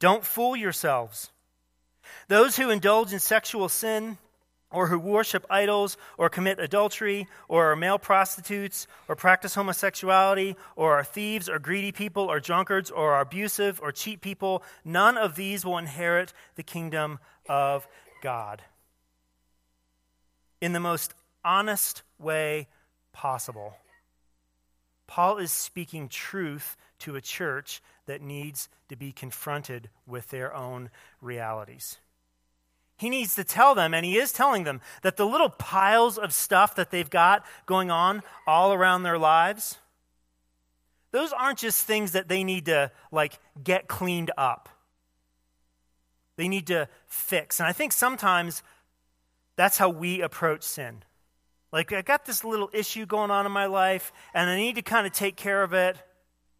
Don't 0.00 0.24
fool 0.24 0.56
yourselves. 0.56 1.30
Those 2.28 2.56
who 2.56 2.70
indulge 2.70 3.12
in 3.12 3.20
sexual 3.20 3.68
sin 3.68 4.18
or 4.70 4.88
who 4.88 4.98
worship 4.98 5.46
idols, 5.48 5.96
or 6.18 6.28
commit 6.28 6.58
adultery, 6.58 7.28
or 7.48 7.72
are 7.72 7.76
male 7.76 7.98
prostitutes, 7.98 8.86
or 9.08 9.14
practice 9.14 9.54
homosexuality, 9.54 10.56
or 10.74 10.98
are 10.98 11.04
thieves, 11.04 11.48
or 11.48 11.58
greedy 11.58 11.92
people, 11.92 12.24
or 12.24 12.40
drunkards, 12.40 12.90
or 12.90 13.12
are 13.12 13.20
abusive, 13.20 13.80
or 13.80 13.92
cheat 13.92 14.20
people, 14.20 14.62
none 14.84 15.16
of 15.16 15.36
these 15.36 15.64
will 15.64 15.78
inherit 15.78 16.32
the 16.56 16.62
kingdom 16.62 17.18
of 17.48 17.86
God. 18.22 18.62
In 20.60 20.72
the 20.72 20.80
most 20.80 21.14
honest 21.44 22.02
way 22.18 22.68
possible, 23.12 23.76
Paul 25.06 25.38
is 25.38 25.52
speaking 25.52 26.08
truth 26.08 26.76
to 27.00 27.16
a 27.16 27.20
church 27.20 27.82
that 28.06 28.22
needs 28.22 28.68
to 28.88 28.96
be 28.96 29.12
confronted 29.12 29.88
with 30.06 30.30
their 30.30 30.54
own 30.54 30.90
realities. 31.20 31.98
He 32.98 33.10
needs 33.10 33.34
to 33.34 33.44
tell 33.44 33.74
them, 33.74 33.92
and 33.92 34.06
he 34.06 34.16
is 34.16 34.32
telling 34.32 34.64
them, 34.64 34.80
that 35.02 35.16
the 35.16 35.26
little 35.26 35.50
piles 35.50 36.16
of 36.16 36.32
stuff 36.32 36.74
that 36.76 36.90
they've 36.90 37.10
got 37.10 37.44
going 37.66 37.90
on 37.90 38.22
all 38.46 38.72
around 38.72 39.02
their 39.02 39.18
lives, 39.18 39.76
those 41.12 41.32
aren't 41.32 41.58
just 41.58 41.86
things 41.86 42.12
that 42.12 42.28
they 42.28 42.42
need 42.42 42.66
to, 42.66 42.90
like, 43.12 43.38
get 43.62 43.86
cleaned 43.86 44.30
up. 44.38 44.68
They 46.36 46.48
need 46.48 46.66
to 46.68 46.88
fix. 47.06 47.60
And 47.60 47.68
I 47.68 47.72
think 47.72 47.92
sometimes 47.92 48.62
that's 49.56 49.78
how 49.78 49.88
we 49.88 50.20
approach 50.20 50.62
sin. 50.62 51.02
Like, 51.72 51.92
I 51.92 52.02
got 52.02 52.24
this 52.24 52.44
little 52.44 52.70
issue 52.72 53.06
going 53.06 53.30
on 53.30 53.46
in 53.46 53.52
my 53.52 53.66
life, 53.66 54.12
and 54.32 54.48
I 54.48 54.56
need 54.56 54.76
to 54.76 54.82
kind 54.82 55.06
of 55.06 55.12
take 55.12 55.36
care 55.36 55.62
of 55.62 55.72
it 55.72 55.96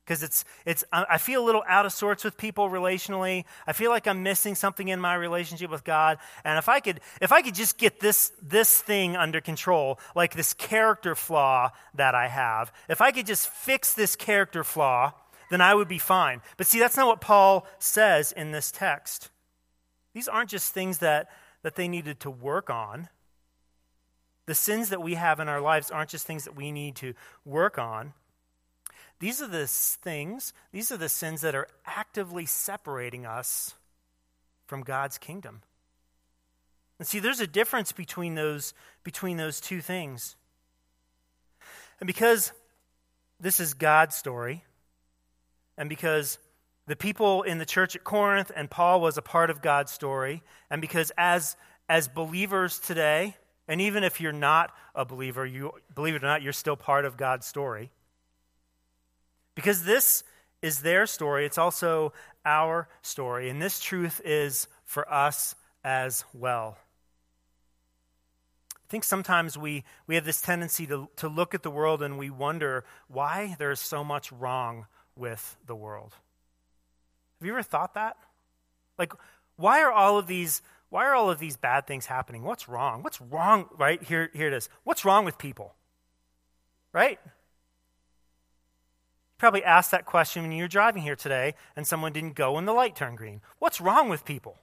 because 0.06 0.22
it's, 0.22 0.44
it's 0.64 0.84
i 0.92 1.18
feel 1.18 1.42
a 1.42 1.44
little 1.44 1.64
out 1.66 1.84
of 1.84 1.92
sorts 1.92 2.22
with 2.22 2.36
people 2.36 2.70
relationally. 2.70 3.44
I 3.66 3.72
feel 3.72 3.90
like 3.90 4.06
i'm 4.06 4.22
missing 4.22 4.54
something 4.54 4.88
in 4.88 5.00
my 5.00 5.14
relationship 5.14 5.70
with 5.70 5.84
god. 5.84 6.18
And 6.44 6.58
if 6.58 6.68
i 6.68 6.80
could 6.80 7.00
if 7.20 7.32
i 7.32 7.42
could 7.42 7.54
just 7.54 7.76
get 7.76 8.00
this 8.00 8.32
this 8.40 8.80
thing 8.80 9.16
under 9.16 9.40
control 9.40 9.98
like 10.14 10.34
this 10.34 10.54
character 10.54 11.14
flaw 11.14 11.70
that 11.94 12.14
i 12.14 12.28
have 12.28 12.72
if 12.88 13.00
i 13.00 13.10
could 13.10 13.26
just 13.26 13.48
fix 13.48 13.94
this 13.94 14.16
character 14.16 14.62
flaw 14.62 15.12
then 15.50 15.60
i 15.60 15.74
would 15.74 15.88
be 15.88 15.98
fine. 15.98 16.40
But 16.56 16.66
see 16.66 16.78
that's 16.78 16.96
not 16.96 17.08
what 17.08 17.20
paul 17.20 17.66
says 17.78 18.32
in 18.32 18.52
this 18.52 18.70
text. 18.70 19.30
These 20.14 20.28
aren't 20.28 20.50
just 20.50 20.72
things 20.72 20.98
that 20.98 21.28
that 21.62 21.74
they 21.74 21.88
needed 21.88 22.20
to 22.20 22.30
work 22.30 22.70
on 22.70 23.08
The 24.46 24.54
sins 24.54 24.90
that 24.90 25.02
we 25.02 25.14
have 25.14 25.40
in 25.40 25.48
our 25.48 25.60
lives 25.60 25.90
aren't 25.90 26.10
just 26.10 26.26
things 26.26 26.44
that 26.44 26.56
we 26.56 26.72
need 26.72 26.96
to 26.96 27.14
work 27.44 27.78
on. 27.78 28.14
These 29.18 29.40
are 29.42 29.48
the 29.48 29.66
things, 29.66 30.52
these 30.72 30.92
are 30.92 30.96
the 30.96 31.08
sins 31.08 31.40
that 31.40 31.54
are 31.54 31.68
actively 31.84 32.46
separating 32.46 33.26
us 33.26 33.74
from 34.66 34.82
God's 34.82 35.18
kingdom. 35.18 35.62
And 36.98 37.08
see, 37.08 37.18
there's 37.18 37.40
a 37.40 37.46
difference 37.46 37.92
between 37.92 38.34
those, 38.34 38.74
between 39.04 39.36
those 39.36 39.60
two 39.60 39.80
things. 39.80 40.36
And 42.00 42.06
because 42.06 42.52
this 43.40 43.58
is 43.60 43.74
God's 43.74 44.14
story, 44.14 44.64
and 45.78 45.88
because 45.88 46.38
the 46.86 46.96
people 46.96 47.42
in 47.42 47.58
the 47.58 47.66
church 47.66 47.96
at 47.96 48.04
Corinth 48.04 48.50
and 48.54 48.70
Paul 48.70 49.00
was 49.00 49.18
a 49.18 49.22
part 49.22 49.50
of 49.50 49.60
God's 49.60 49.92
story, 49.92 50.42
and 50.70 50.80
because 50.80 51.10
as, 51.16 51.56
as 51.88 52.08
believers 52.08 52.78
today, 52.78 53.36
and 53.68 53.80
even 53.80 54.04
if 54.04 54.20
you're 54.20 54.32
not 54.32 54.72
a 54.94 55.04
believer, 55.04 55.44
you 55.44 55.72
believe 55.94 56.14
it 56.14 56.22
or 56.22 56.26
not, 56.26 56.42
you're 56.42 56.52
still 56.52 56.76
part 56.76 57.04
of 57.04 57.16
God's 57.16 57.46
story. 57.46 57.90
Because 59.54 59.84
this 59.84 60.22
is 60.62 60.80
their 60.80 61.06
story, 61.06 61.46
it's 61.46 61.58
also 61.58 62.12
our 62.44 62.88
story, 63.02 63.48
and 63.48 63.60
this 63.60 63.80
truth 63.80 64.20
is 64.24 64.68
for 64.84 65.10
us 65.12 65.54
as 65.84 66.24
well. 66.32 66.78
I 68.86 68.88
think 68.88 69.02
sometimes 69.02 69.58
we, 69.58 69.82
we 70.06 70.14
have 70.14 70.24
this 70.24 70.40
tendency 70.40 70.86
to, 70.86 71.08
to 71.16 71.28
look 71.28 71.54
at 71.54 71.64
the 71.64 71.70
world 71.72 72.02
and 72.02 72.16
we 72.18 72.30
wonder 72.30 72.84
why 73.08 73.56
there's 73.58 73.80
so 73.80 74.04
much 74.04 74.30
wrong 74.30 74.86
with 75.16 75.56
the 75.66 75.74
world. 75.74 76.14
Have 77.40 77.46
you 77.46 77.52
ever 77.52 77.64
thought 77.64 77.94
that? 77.94 78.16
Like, 78.96 79.12
why 79.56 79.82
are 79.82 79.90
all 79.90 80.18
of 80.18 80.28
these 80.28 80.62
why 80.88 81.04
are 81.06 81.14
all 81.14 81.30
of 81.30 81.38
these 81.38 81.56
bad 81.56 81.86
things 81.86 82.06
happening? 82.06 82.42
What's 82.42 82.68
wrong? 82.68 83.02
What's 83.02 83.20
wrong? 83.20 83.68
Right? 83.76 84.02
Here, 84.02 84.30
here 84.32 84.48
it 84.48 84.52
is. 84.52 84.68
What's 84.84 85.04
wrong 85.04 85.24
with 85.24 85.38
people? 85.38 85.74
Right? 86.92 87.18
You 87.24 87.30
probably 89.38 89.64
asked 89.64 89.90
that 89.90 90.06
question 90.06 90.42
when 90.42 90.52
you 90.52 90.64
were 90.64 90.68
driving 90.68 91.02
here 91.02 91.16
today 91.16 91.54
and 91.74 91.86
someone 91.86 92.12
didn't 92.12 92.36
go 92.36 92.52
when 92.52 92.64
the 92.64 92.72
light 92.72 92.96
turned 92.96 93.18
green. 93.18 93.40
What's 93.58 93.80
wrong 93.80 94.08
with 94.08 94.24
people? 94.24 94.58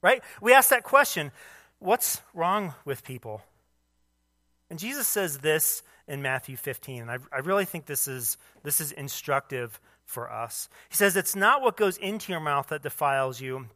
Right? 0.00 0.22
We 0.40 0.52
ask 0.52 0.70
that 0.70 0.84
question. 0.84 1.32
What's 1.78 2.22
wrong 2.32 2.74
with 2.84 3.04
people? 3.04 3.42
And 4.70 4.78
Jesus 4.78 5.06
says 5.06 5.38
this 5.38 5.82
in 6.06 6.22
Matthew 6.22 6.56
15, 6.56 7.02
and 7.02 7.10
I, 7.10 7.18
I 7.32 7.38
really 7.38 7.64
think 7.64 7.86
this 7.86 8.08
is, 8.08 8.36
this 8.62 8.80
is 8.80 8.92
instructive 8.92 9.80
for 10.04 10.30
us. 10.30 10.68
He 10.88 10.96
says, 10.96 11.16
It's 11.16 11.36
not 11.36 11.62
what 11.62 11.76
goes 11.76 11.96
into 11.96 12.32
your 12.32 12.40
mouth 12.40 12.68
that 12.68 12.82
defiles 12.82 13.40
you, 13.40 13.66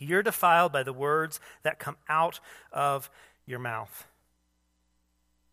you're 0.00 0.22
defiled 0.22 0.72
by 0.72 0.82
the 0.82 0.92
words 0.92 1.40
that 1.62 1.78
come 1.78 1.96
out 2.08 2.40
of 2.72 3.10
your 3.46 3.58
mouth. 3.58 4.06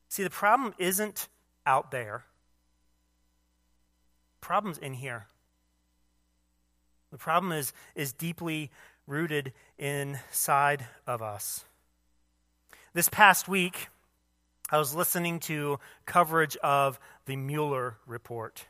See, 0.10 0.24
the 0.24 0.30
problem 0.30 0.74
isn't 0.78 1.28
out 1.66 1.92
there. 1.92 2.26
The 4.40 4.46
problem's 4.46 4.78
in 4.78 4.94
here. 4.94 5.28
The 7.12 7.18
problem 7.18 7.52
is, 7.52 7.74
is 7.96 8.14
deeply 8.14 8.72
rooted 9.06 9.54
inside 9.78 10.86
of 11.06 11.22
us. 11.22 11.66
This 12.94 13.10
past 13.10 13.48
week, 13.48 13.90
I 14.70 14.78
was 14.78 14.96
listening 14.96 15.40
to 15.42 15.80
coverage 16.06 16.58
of 16.58 17.00
the 17.26 17.36
Mueller 17.36 17.98
report. 18.06 18.66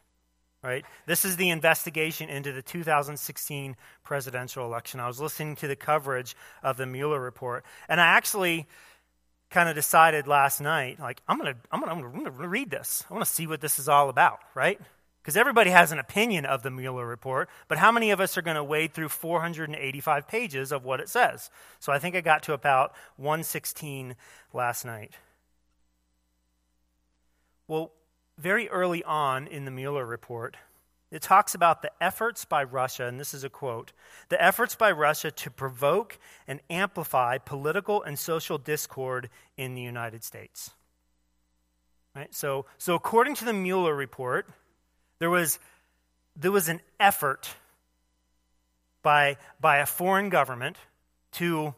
Right? 0.64 0.86
This 1.08 1.26
is 1.26 1.38
the 1.38 1.50
investigation 1.50 2.30
into 2.30 2.52
the 2.52 2.62
2016 2.62 3.76
presidential 4.04 4.66
election. 4.66 5.00
I 5.00 5.08
was 5.08 5.20
listening 5.20 5.56
to 5.58 5.68
the 5.68 5.76
coverage 5.76 6.36
of 6.62 6.78
the 6.78 6.86
Mueller 6.86 7.20
report, 7.20 7.66
and 7.90 8.00
I 8.00 8.06
actually 8.06 8.68
kind 9.50 9.68
of 9.70 9.76
decided 9.76 10.28
last 10.28 10.62
night, 10.62 11.00
like, 11.00 11.22
I'm 11.28 11.38
going 11.38 11.54
to 11.54 11.60
I'm 11.72 11.82
gonna, 11.82 11.92
I'm 11.92 12.24
gonna 12.24 12.48
read 12.48 12.70
this. 12.70 13.04
I 13.10 13.14
want 13.14 13.26
to 13.26 13.32
see 13.32 13.48
what 13.48 13.60
this 13.62 13.80
is 13.80 13.90
all 13.90 14.10
about, 14.10 14.40
right? 14.56 14.80
Because 15.22 15.38
everybody 15.38 15.70
has 15.70 15.92
an 15.92 16.00
opinion 16.00 16.46
of 16.46 16.64
the 16.64 16.72
Mueller 16.72 17.06
report, 17.06 17.48
but 17.68 17.78
how 17.78 17.92
many 17.92 18.10
of 18.10 18.20
us 18.20 18.38
are 18.38 18.42
going 18.42 18.56
to 18.56 18.64
wade 18.64 18.94
through 18.94 19.10
485 19.10 20.28
pages 20.28 20.72
of 20.72 20.84
what 20.84 21.00
it 21.00 21.10
says? 21.10 21.52
So 21.80 21.94
I 21.94 22.00
think 22.00 22.16
I 22.16 22.22
got 22.22 22.42
to 22.44 22.54
about 22.54 22.94
116 23.18 24.16
last 24.52 24.84
night. 24.84 25.12
Well, 27.68 27.92
very 28.42 28.68
early 28.70 29.04
on 29.04 29.48
in 29.48 29.66
the 29.66 29.72
Mueller 29.72 30.06
report, 30.06 30.58
it 31.12 31.22
talks 31.22 31.54
about 31.54 31.82
the 31.82 31.92
efforts 32.02 32.46
by 32.46 32.64
Russia, 32.64 33.06
and 33.06 33.20
this 33.20 33.34
is 33.34 33.44
a 33.44 33.50
quote 33.50 33.92
the 34.30 34.42
efforts 34.42 34.76
by 34.76 34.92
Russia 34.92 35.30
to 35.30 35.52
provoke 35.52 36.18
and 36.48 36.62
amplify 36.70 37.38
political 37.38 38.02
and 38.02 38.18
social 38.18 38.58
discord 38.58 39.30
in 39.58 39.76
the 39.76 39.82
United 39.82 40.24
States. 40.24 40.72
Right? 42.16 42.34
So, 42.34 42.66
so 42.78 42.96
according 42.96 43.36
to 43.36 43.46
the 43.46 43.54
Mueller 43.54 43.96
report, 43.96 44.48
there 45.20 45.30
was, 45.30 45.60
there 46.36 46.52
was 46.52 46.68
an 46.68 46.82
effort 47.00 47.50
by, 49.02 49.38
by 49.60 49.78
a 49.78 49.86
foreign 49.86 50.30
government 50.30 50.78
to 51.34 51.74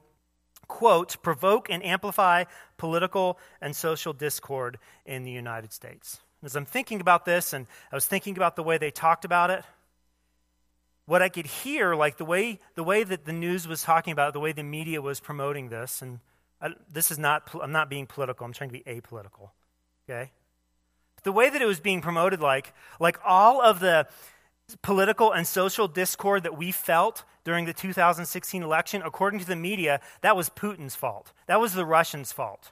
quote, 0.67 1.21
provoke 1.21 1.69
and 1.69 1.85
amplify 1.85 2.45
political 2.77 3.37
and 3.61 3.75
social 3.75 4.13
discord 4.13 4.79
in 5.05 5.23
the 5.23 5.31
United 5.31 5.71
States. 5.71 6.19
As 6.43 6.55
I'm 6.55 6.65
thinking 6.65 6.99
about 6.99 7.25
this, 7.25 7.53
and 7.53 7.67
I 7.91 7.95
was 7.95 8.05
thinking 8.05 8.35
about 8.35 8.55
the 8.55 8.63
way 8.63 8.77
they 8.77 8.91
talked 8.91 9.23
about 9.23 9.49
it, 9.49 9.63
what 11.05 11.21
I 11.21 11.29
could 11.29 11.45
hear, 11.45 11.95
like 11.95 12.17
the 12.17 12.25
way, 12.25 12.59
the 12.75 12.83
way 12.83 13.03
that 13.03 13.25
the 13.25 13.33
news 13.33 13.67
was 13.67 13.81
talking 13.81 14.13
about 14.13 14.29
it, 14.29 14.33
the 14.33 14.39
way 14.39 14.51
the 14.51 14.63
media 14.63 15.01
was 15.01 15.19
promoting 15.19 15.69
this, 15.69 16.01
and 16.01 16.19
I, 16.61 16.69
this 16.91 17.11
is 17.11 17.19
not, 17.19 17.49
I'm 17.61 17.71
not 17.71 17.89
being 17.89 18.05
political, 18.05 18.45
I'm 18.45 18.53
trying 18.53 18.69
to 18.69 18.73
be 18.73 18.83
apolitical, 18.83 19.49
okay? 20.09 20.31
But 21.15 21.23
The 21.23 21.31
way 21.31 21.49
that 21.49 21.61
it 21.61 21.65
was 21.65 21.79
being 21.79 22.01
promoted, 22.01 22.39
like, 22.39 22.73
like 22.99 23.19
all 23.25 23.61
of 23.61 23.79
the 23.79 24.07
political 24.81 25.31
and 25.31 25.45
social 25.45 25.87
discord 25.87 26.43
that 26.43 26.57
we 26.57 26.71
felt 26.71 27.23
during 27.43 27.65
the 27.65 27.73
2016 27.73 28.63
election, 28.63 29.01
according 29.03 29.39
to 29.41 29.45
the 29.45 29.55
media, 29.55 29.99
that 30.21 30.37
was 30.37 30.49
Putin's 30.49 30.95
fault. 30.95 31.33
That 31.47 31.59
was 31.59 31.73
the 31.73 31.85
Russians' 31.85 32.31
fault. 32.31 32.71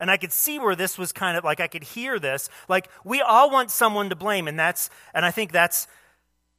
And 0.00 0.10
I 0.10 0.16
could 0.16 0.32
see 0.32 0.58
where 0.58 0.76
this 0.76 0.96
was 0.96 1.12
kind 1.12 1.36
of 1.36 1.44
like 1.44 1.60
I 1.60 1.66
could 1.66 1.82
hear 1.82 2.18
this. 2.18 2.48
Like 2.68 2.88
we 3.04 3.20
all 3.20 3.50
want 3.50 3.70
someone 3.70 4.10
to 4.10 4.16
blame, 4.16 4.46
and 4.48 4.58
that's 4.58 4.90
and 5.12 5.24
I 5.24 5.30
think 5.30 5.52
that's 5.52 5.88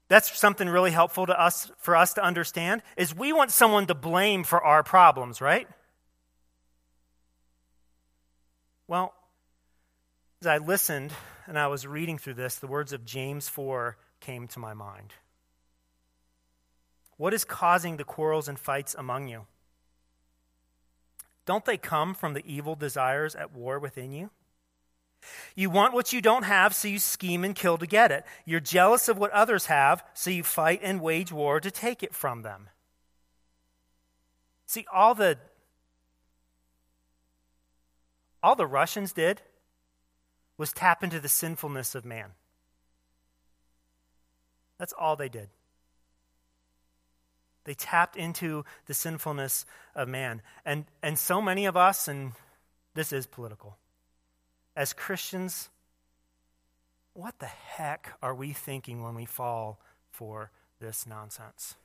that's 0.10 0.38
something 0.38 0.68
really 0.68 0.92
helpful 0.92 1.26
to 1.28 1.40
us 1.40 1.72
for 1.78 1.96
us 1.96 2.14
to 2.16 2.24
understand 2.24 2.82
is 2.98 3.16
we 3.16 3.32
want 3.32 3.52
someone 3.52 3.86
to 3.88 3.96
blame 3.96 4.44
for 4.44 4.62
our 4.64 4.84
problems, 4.84 5.40
right? 5.40 5.68
Well, 8.88 9.14
as 10.42 10.48
I 10.48 10.58
listened 10.58 11.12
and 11.46 11.60
I 11.60 11.68
was 11.68 11.86
reading 11.86 12.18
through 12.18 12.34
this, 12.34 12.56
the 12.56 12.68
words 12.68 12.92
of 12.92 13.06
James 13.06 13.48
4 13.48 13.98
came 14.20 14.48
to 14.48 14.60
my 14.60 14.74
mind. 14.74 15.14
What 17.18 17.34
is 17.34 17.44
causing 17.44 17.98
the 17.98 18.04
quarrels 18.04 18.48
and 18.48 18.58
fights 18.58 18.96
among 18.98 19.28
you? 19.28 19.46
Don't 21.50 21.66
they 21.66 21.78
come 21.78 22.14
from 22.14 22.36
the 22.36 22.46
evil 22.46 22.76
desires 22.76 23.34
at 23.34 23.56
war 23.56 23.80
within 23.80 24.12
you? 24.12 24.30
You 25.56 25.72
want 25.72 25.96
what 25.96 26.14
you 26.14 26.22
don't 26.22 26.44
have, 26.44 26.76
so 26.76 26.88
you 26.88 27.00
scheme 27.00 27.44
and 27.44 27.56
kill 27.56 27.80
to 27.80 27.88
get 27.88 28.12
it. 28.12 28.24
You're 28.46 28.60
jealous 28.60 29.10
of 29.10 29.18
what 29.18 29.32
others 29.32 29.66
have, 29.66 30.04
so 30.14 30.30
you 30.30 30.44
fight 30.44 30.80
and 30.84 31.02
wage 31.02 31.32
war 31.32 31.60
to 31.60 31.72
take 31.72 32.04
it 32.04 32.14
from 32.14 32.44
them. 32.44 32.70
See, 34.68 34.86
all 34.94 35.16
the 35.16 35.40
all 38.44 38.56
the 38.56 38.68
Russians 38.68 39.12
did 39.12 39.42
was 40.56 40.72
tap 40.72 41.04
into 41.04 41.20
the 41.20 41.28
sinfulness 41.28 41.96
of 41.96 42.06
man. 42.06 42.34
That's 44.78 44.94
all 44.94 45.16
they 45.16 45.30
did. 45.30 45.50
They 47.70 47.76
tapped 47.76 48.16
into 48.16 48.66
the 48.88 48.96
sinfulness 48.96 49.64
of 49.94 50.08
man. 50.08 50.42
And, 50.66 50.86
and 51.04 51.20
so 51.20 51.40
many 51.40 51.68
of 51.68 51.78
us, 51.78 52.08
and 52.08 52.32
this 52.96 53.14
is 53.14 53.28
political, 53.28 53.78
as 54.76 54.92
Christians, 54.92 55.70
what 57.14 57.38
the 57.38 57.46
heck 57.46 58.18
are 58.24 58.34
we 58.34 58.54
thinking 58.54 59.04
when 59.04 59.14
we 59.14 59.26
fall 59.26 59.80
for 60.10 60.50
this 60.82 61.06
nonsense? 61.06 61.76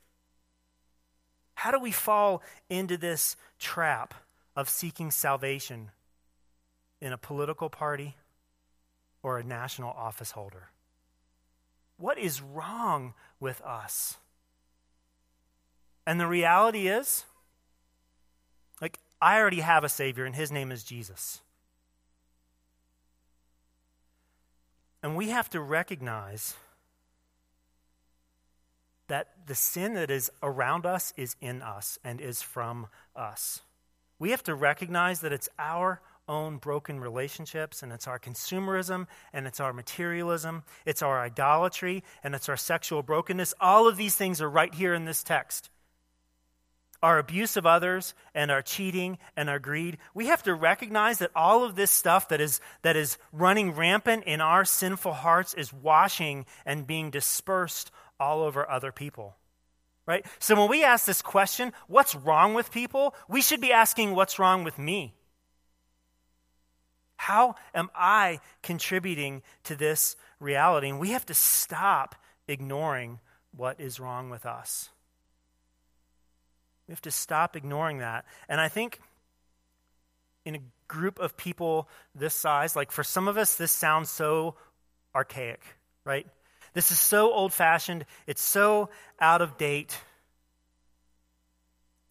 How 1.52 1.70
do 1.70 1.78
we 1.78 1.90
fall 1.92 2.42
into 2.70 2.96
this 2.96 3.36
trap 3.58 4.14
of 4.56 4.70
seeking 4.70 5.10
salvation 5.10 5.90
in 7.02 7.12
a 7.12 7.18
political 7.18 7.68
party 7.68 8.16
or 9.22 9.38
a 9.38 9.44
national 9.44 9.90
office 9.90 10.30
holder? 10.30 10.70
What 11.98 12.18
is 12.18 12.40
wrong 12.40 13.12
with 13.38 13.60
us? 13.60 14.16
And 16.06 16.20
the 16.20 16.26
reality 16.26 16.88
is, 16.88 17.24
like, 18.80 18.98
I 19.20 19.38
already 19.38 19.60
have 19.60 19.84
a 19.84 19.88
Savior, 19.88 20.24
and 20.24 20.34
His 20.34 20.52
name 20.52 20.70
is 20.70 20.84
Jesus. 20.84 21.40
And 25.02 25.16
we 25.16 25.30
have 25.30 25.50
to 25.50 25.60
recognize 25.60 26.54
that 29.08 29.28
the 29.46 29.54
sin 29.54 29.94
that 29.94 30.10
is 30.10 30.30
around 30.42 30.86
us 30.86 31.12
is 31.16 31.36
in 31.40 31.60
us 31.62 31.98
and 32.02 32.20
is 32.20 32.40
from 32.40 32.86
us. 33.14 33.60
We 34.18 34.30
have 34.30 34.42
to 34.44 34.54
recognize 34.54 35.20
that 35.20 35.32
it's 35.32 35.48
our 35.58 36.00
own 36.26 36.56
broken 36.56 37.00
relationships, 37.00 37.82
and 37.82 37.92
it's 37.92 38.08
our 38.08 38.18
consumerism, 38.18 39.06
and 39.34 39.46
it's 39.46 39.60
our 39.60 39.74
materialism, 39.74 40.62
it's 40.86 41.02
our 41.02 41.20
idolatry, 41.20 42.02
and 42.22 42.34
it's 42.34 42.48
our 42.48 42.56
sexual 42.56 43.02
brokenness. 43.02 43.52
All 43.60 43.86
of 43.86 43.98
these 43.98 44.16
things 44.16 44.40
are 44.40 44.48
right 44.48 44.72
here 44.72 44.94
in 44.94 45.04
this 45.04 45.22
text. 45.22 45.68
Our 47.04 47.18
abuse 47.18 47.56
of 47.56 47.66
others 47.66 48.14
and 48.34 48.50
our 48.50 48.62
cheating 48.62 49.18
and 49.36 49.48
our 49.50 49.58
greed. 49.58 49.98
We 50.14 50.26
have 50.26 50.42
to 50.44 50.54
recognize 50.54 51.18
that 51.18 51.30
all 51.36 51.62
of 51.62 51.76
this 51.76 51.90
stuff 51.90 52.30
that 52.30 52.40
is, 52.40 52.60
that 52.80 52.96
is 52.96 53.18
running 53.30 53.72
rampant 53.72 54.24
in 54.24 54.40
our 54.40 54.64
sinful 54.64 55.12
hearts 55.12 55.52
is 55.52 55.72
washing 55.72 56.46
and 56.64 56.86
being 56.86 57.10
dispersed 57.10 57.90
all 58.18 58.42
over 58.42 58.68
other 58.68 58.90
people 58.90 59.36
right? 60.06 60.26
So 60.38 60.54
when 60.54 60.68
we 60.68 60.84
ask 60.84 61.06
this 61.06 61.22
question, 61.22 61.72
what's 61.88 62.14
wrong 62.14 62.52
with 62.52 62.70
people? 62.70 63.14
We 63.26 63.40
should 63.40 63.62
be 63.62 63.72
asking, 63.72 64.14
what's 64.14 64.38
wrong 64.38 64.62
with 64.62 64.78
me? 64.78 65.14
How 67.16 67.54
am 67.74 67.88
I 67.94 68.40
contributing 68.62 69.42
to 69.62 69.76
this 69.76 70.16
reality? 70.40 70.90
And 70.90 71.00
we 71.00 71.12
have 71.12 71.24
to 71.26 71.34
stop 71.34 72.14
ignoring 72.46 73.18
what 73.56 73.80
is 73.80 73.98
wrong 73.98 74.28
with 74.28 74.44
us. 74.44 74.90
We 76.86 76.92
have 76.92 77.02
to 77.02 77.10
stop 77.10 77.56
ignoring 77.56 77.98
that. 77.98 78.24
And 78.48 78.60
I 78.60 78.68
think 78.68 79.00
in 80.44 80.56
a 80.56 80.60
group 80.88 81.18
of 81.18 81.36
people 81.36 81.88
this 82.14 82.34
size, 82.34 82.76
like 82.76 82.92
for 82.92 83.02
some 83.02 83.28
of 83.28 83.38
us, 83.38 83.56
this 83.56 83.72
sounds 83.72 84.10
so 84.10 84.54
archaic, 85.14 85.62
right? 86.04 86.26
This 86.74 86.90
is 86.90 86.98
so 86.98 87.32
old 87.32 87.52
fashioned, 87.52 88.04
it's 88.26 88.42
so 88.42 88.90
out 89.20 89.40
of 89.40 89.56
date. 89.56 89.98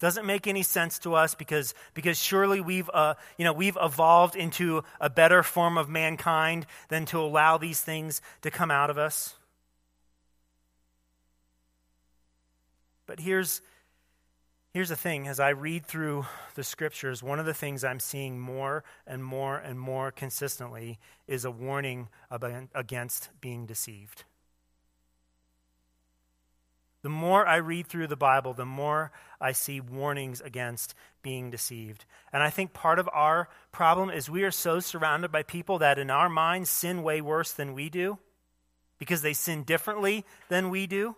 Doesn't 0.00 0.26
make 0.26 0.46
any 0.46 0.62
sense 0.62 0.98
to 1.00 1.14
us 1.14 1.34
because, 1.34 1.72
because 1.94 2.18
surely 2.18 2.60
we've, 2.60 2.90
uh, 2.92 3.14
you 3.38 3.44
know, 3.44 3.52
we've 3.52 3.78
evolved 3.80 4.34
into 4.34 4.82
a 5.00 5.08
better 5.08 5.42
form 5.42 5.78
of 5.78 5.88
mankind 5.88 6.66
than 6.88 7.06
to 7.06 7.20
allow 7.20 7.58
these 7.58 7.80
things 7.80 8.20
to 8.42 8.50
come 8.50 8.70
out 8.70 8.90
of 8.90 8.98
us. 8.98 9.34
But 13.06 13.20
here's, 13.20 13.60
here's 14.74 14.88
the 14.88 14.96
thing 14.96 15.28
as 15.28 15.38
I 15.38 15.50
read 15.50 15.86
through 15.86 16.26
the 16.56 16.64
scriptures, 16.64 17.22
one 17.22 17.38
of 17.38 17.46
the 17.46 17.54
things 17.54 17.84
I'm 17.84 18.00
seeing 18.00 18.40
more 18.40 18.82
and 19.06 19.24
more 19.24 19.56
and 19.56 19.78
more 19.78 20.10
consistently 20.10 20.98
is 21.28 21.44
a 21.44 21.50
warning 21.50 22.08
against 22.74 23.30
being 23.40 23.66
deceived. 23.66 24.24
The 27.02 27.08
more 27.08 27.46
I 27.46 27.56
read 27.56 27.86
through 27.86 28.08
the 28.08 28.16
Bible, 28.16 28.52
the 28.52 28.66
more 28.66 29.12
I 29.40 29.52
see 29.52 29.78
warnings 29.78 30.40
against 30.40 30.94
being 31.22 31.50
deceived. 31.50 32.04
And 32.32 32.42
I 32.42 32.50
think 32.50 32.72
part 32.72 32.98
of 32.98 33.08
our 33.12 33.48
problem 33.70 34.10
is 34.10 34.28
we 34.28 34.42
are 34.42 34.50
so 34.50 34.80
surrounded 34.80 35.30
by 35.30 35.44
people 35.44 35.78
that 35.78 35.98
in 35.98 36.10
our 36.10 36.28
minds 36.28 36.68
sin 36.70 37.02
way 37.02 37.20
worse 37.20 37.52
than 37.52 37.74
we 37.74 37.90
do 37.90 38.18
because 38.98 39.22
they 39.22 39.34
sin 39.34 39.62
differently 39.62 40.24
than 40.48 40.70
we 40.70 40.86
do. 40.86 41.14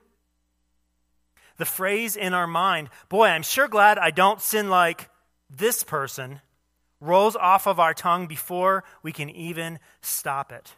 The 1.57 1.65
phrase 1.65 2.17
in 2.17 2.35
our 2.35 2.47
mind, 2.47 2.91
boy, 3.09 3.27
I'm 3.27 3.43
sure 3.43 3.69
glad 3.69 3.99
I 3.99 4.11
don't 4.11 4.41
sin 4.41 4.69
like 4.69 5.09
this 5.49 5.83
person, 5.83 6.41
rolls 7.01 7.37
off 7.37 7.67
of 7.67 7.81
our 7.81 7.95
tongue 7.95 8.27
before 8.27 8.85
we 9.03 9.13
can 9.13 9.31
even 9.31 9.79
stop 10.01 10.53
it. 10.53 10.75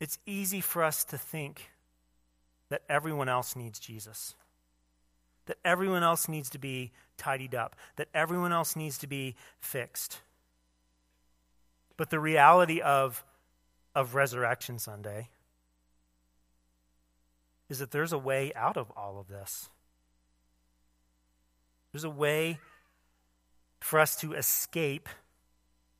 It's 0.00 0.18
easy 0.26 0.60
for 0.60 0.84
us 0.84 1.04
to 1.04 1.18
think 1.18 1.70
that 2.68 2.82
everyone 2.88 3.28
else 3.28 3.56
needs 3.56 3.78
Jesus. 3.78 4.34
That 5.46 5.58
everyone 5.64 6.02
else 6.02 6.28
needs 6.28 6.50
to 6.50 6.58
be 6.58 6.92
tidied 7.16 7.54
up. 7.54 7.74
That 7.96 8.08
everyone 8.14 8.52
else 8.52 8.76
needs 8.76 8.98
to 8.98 9.06
be 9.06 9.34
fixed. 9.60 10.20
But 11.96 12.10
the 12.10 12.20
reality 12.20 12.80
of, 12.80 13.24
of 13.94 14.14
Resurrection 14.14 14.78
Sunday 14.78 15.30
is 17.68 17.78
that 17.78 17.90
there's 17.90 18.12
a 18.12 18.18
way 18.18 18.52
out 18.54 18.76
of 18.76 18.90
all 18.96 19.18
of 19.18 19.28
this. 19.28 19.68
There's 21.92 22.04
a 22.04 22.10
way 22.10 22.58
for 23.80 24.00
us 24.00 24.16
to 24.16 24.32
escape 24.32 25.08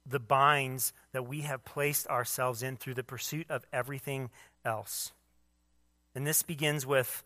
the 0.04 0.18
binds 0.18 0.92
that 1.12 1.28
we 1.28 1.42
have 1.42 1.64
placed 1.64 2.07
ourselves 2.09 2.62
in 2.62 2.76
through 2.76 2.94
the 2.94 3.04
pursuit 3.04 3.46
of 3.50 3.64
everything 3.72 4.31
else. 4.64 5.12
And 6.14 6.26
this 6.26 6.42
begins 6.42 6.87
with 6.87 7.22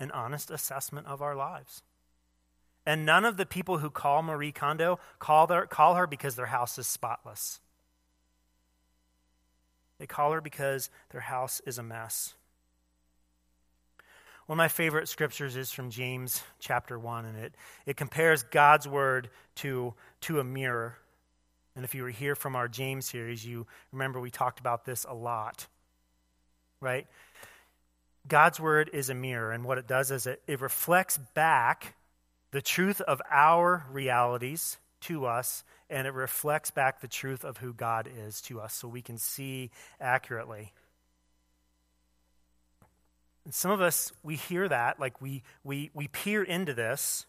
an 0.00 0.10
honest 0.10 0.50
assessment 0.50 1.06
of 1.06 1.22
our 1.22 1.34
lives. 1.34 1.82
And 2.84 3.04
none 3.04 3.24
of 3.24 3.36
the 3.36 3.46
people 3.46 3.78
who 3.78 3.90
call 3.90 4.22
Marie 4.22 4.52
Kondo 4.52 4.98
call, 5.18 5.46
their, 5.46 5.66
call 5.66 5.94
her 5.94 6.06
because 6.06 6.36
their 6.36 6.46
house 6.46 6.78
is 6.78 6.86
spotless. 6.86 7.60
They 9.98 10.06
call 10.06 10.32
her 10.32 10.40
because 10.40 10.90
their 11.10 11.20
house 11.20 11.60
is 11.66 11.78
a 11.78 11.82
mess. 11.82 12.34
One 14.48 14.56
of 14.56 14.64
my 14.64 14.68
favorite 14.68 15.10
scriptures 15.10 15.56
is 15.56 15.70
from 15.70 15.90
James 15.90 16.42
chapter 16.58 16.98
1, 16.98 17.26
and 17.26 17.36
it, 17.36 17.54
it 17.84 17.98
compares 17.98 18.44
God's 18.44 18.88
word 18.88 19.28
to, 19.56 19.92
to 20.22 20.40
a 20.40 20.44
mirror. 20.44 20.96
And 21.76 21.84
if 21.84 21.94
you 21.94 22.02
were 22.02 22.08
here 22.08 22.34
from 22.34 22.56
our 22.56 22.66
James 22.66 23.04
series, 23.04 23.44
you 23.44 23.66
remember 23.92 24.18
we 24.20 24.30
talked 24.30 24.58
about 24.58 24.86
this 24.86 25.04
a 25.06 25.12
lot, 25.12 25.66
right? 26.80 27.06
God's 28.26 28.58
word 28.58 28.88
is 28.94 29.10
a 29.10 29.14
mirror, 29.14 29.52
and 29.52 29.64
what 29.64 29.76
it 29.76 29.86
does 29.86 30.10
is 30.10 30.26
it, 30.26 30.40
it 30.46 30.62
reflects 30.62 31.18
back 31.34 31.94
the 32.50 32.62
truth 32.62 33.02
of 33.02 33.20
our 33.30 33.84
realities 33.92 34.78
to 35.02 35.26
us, 35.26 35.62
and 35.90 36.06
it 36.06 36.14
reflects 36.14 36.70
back 36.70 37.02
the 37.02 37.06
truth 37.06 37.44
of 37.44 37.58
who 37.58 37.74
God 37.74 38.08
is 38.26 38.40
to 38.42 38.62
us 38.62 38.72
so 38.72 38.88
we 38.88 39.02
can 39.02 39.18
see 39.18 39.70
accurately. 40.00 40.72
And 43.48 43.54
some 43.54 43.70
of 43.70 43.80
us, 43.80 44.12
we 44.22 44.36
hear 44.36 44.68
that, 44.68 45.00
like 45.00 45.22
we, 45.22 45.42
we, 45.64 45.90
we 45.94 46.06
peer 46.08 46.42
into 46.42 46.74
this, 46.74 47.24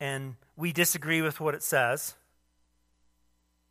and 0.00 0.34
we 0.56 0.72
disagree 0.72 1.22
with 1.22 1.38
what 1.38 1.54
it 1.54 1.62
says 1.62 2.16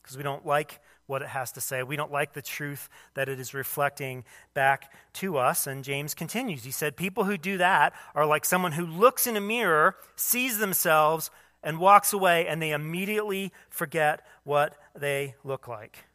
because 0.01 0.15
we 0.15 0.23
don't 0.23 0.45
like 0.45 0.79
what 1.05 1.21
it 1.21 1.27
has 1.27 1.51
to 1.51 1.59
say. 1.59 1.83
We 1.83 1.97
don't 1.97 2.13
like 2.13 2.31
the 2.31 2.41
truth 2.41 2.87
that 3.15 3.27
it 3.27 3.41
is 3.41 3.53
reflecting 3.53 4.23
back 4.53 4.89
to 5.15 5.37
us. 5.37 5.67
And 5.67 5.83
James 5.83 6.13
continues. 6.13 6.63
He 6.63 6.71
said, 6.71 6.95
People 6.95 7.25
who 7.25 7.37
do 7.37 7.57
that 7.57 7.91
are 8.15 8.25
like 8.25 8.45
someone 8.45 8.71
who 8.71 8.85
looks 8.85 9.27
in 9.27 9.35
a 9.35 9.41
mirror, 9.41 9.97
sees 10.15 10.59
themselves, 10.59 11.29
and 11.61 11.77
walks 11.77 12.13
away, 12.13 12.47
and 12.47 12.61
they 12.61 12.71
immediately 12.71 13.51
forget 13.69 14.25
what 14.45 14.77
they 14.97 15.35
look 15.43 15.67
like. 15.67 16.05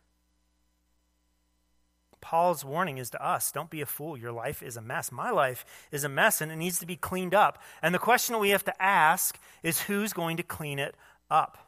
Paul's 2.24 2.64
warning 2.64 2.96
is 2.96 3.10
to 3.10 3.22
us 3.22 3.52
don't 3.52 3.68
be 3.68 3.82
a 3.82 3.86
fool. 3.86 4.16
Your 4.16 4.32
life 4.32 4.62
is 4.62 4.78
a 4.78 4.80
mess. 4.80 5.12
My 5.12 5.30
life 5.30 5.62
is 5.92 6.04
a 6.04 6.08
mess, 6.08 6.40
and 6.40 6.50
it 6.50 6.56
needs 6.56 6.78
to 6.78 6.86
be 6.86 6.96
cleaned 6.96 7.34
up. 7.34 7.62
And 7.82 7.94
the 7.94 7.98
question 7.98 8.38
we 8.38 8.48
have 8.48 8.64
to 8.64 8.82
ask 8.82 9.38
is 9.62 9.82
who's 9.82 10.14
going 10.14 10.38
to 10.38 10.42
clean 10.42 10.78
it 10.78 10.94
up? 11.30 11.58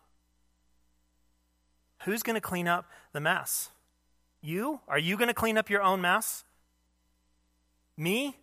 Who's 2.05 2.23
going 2.23 2.37
to 2.37 2.40
clean 2.40 2.66
up 2.66 2.90
the 3.12 3.21
mess? 3.21 3.69
You? 4.40 4.81
Are 4.88 4.99
you 4.99 5.19
going 5.19 5.29
to 5.29 5.35
clean 5.35 5.59
up 5.59 5.69
your 5.69 5.83
own 5.83 6.01
mess? 6.01 6.45
Me? 7.99 8.38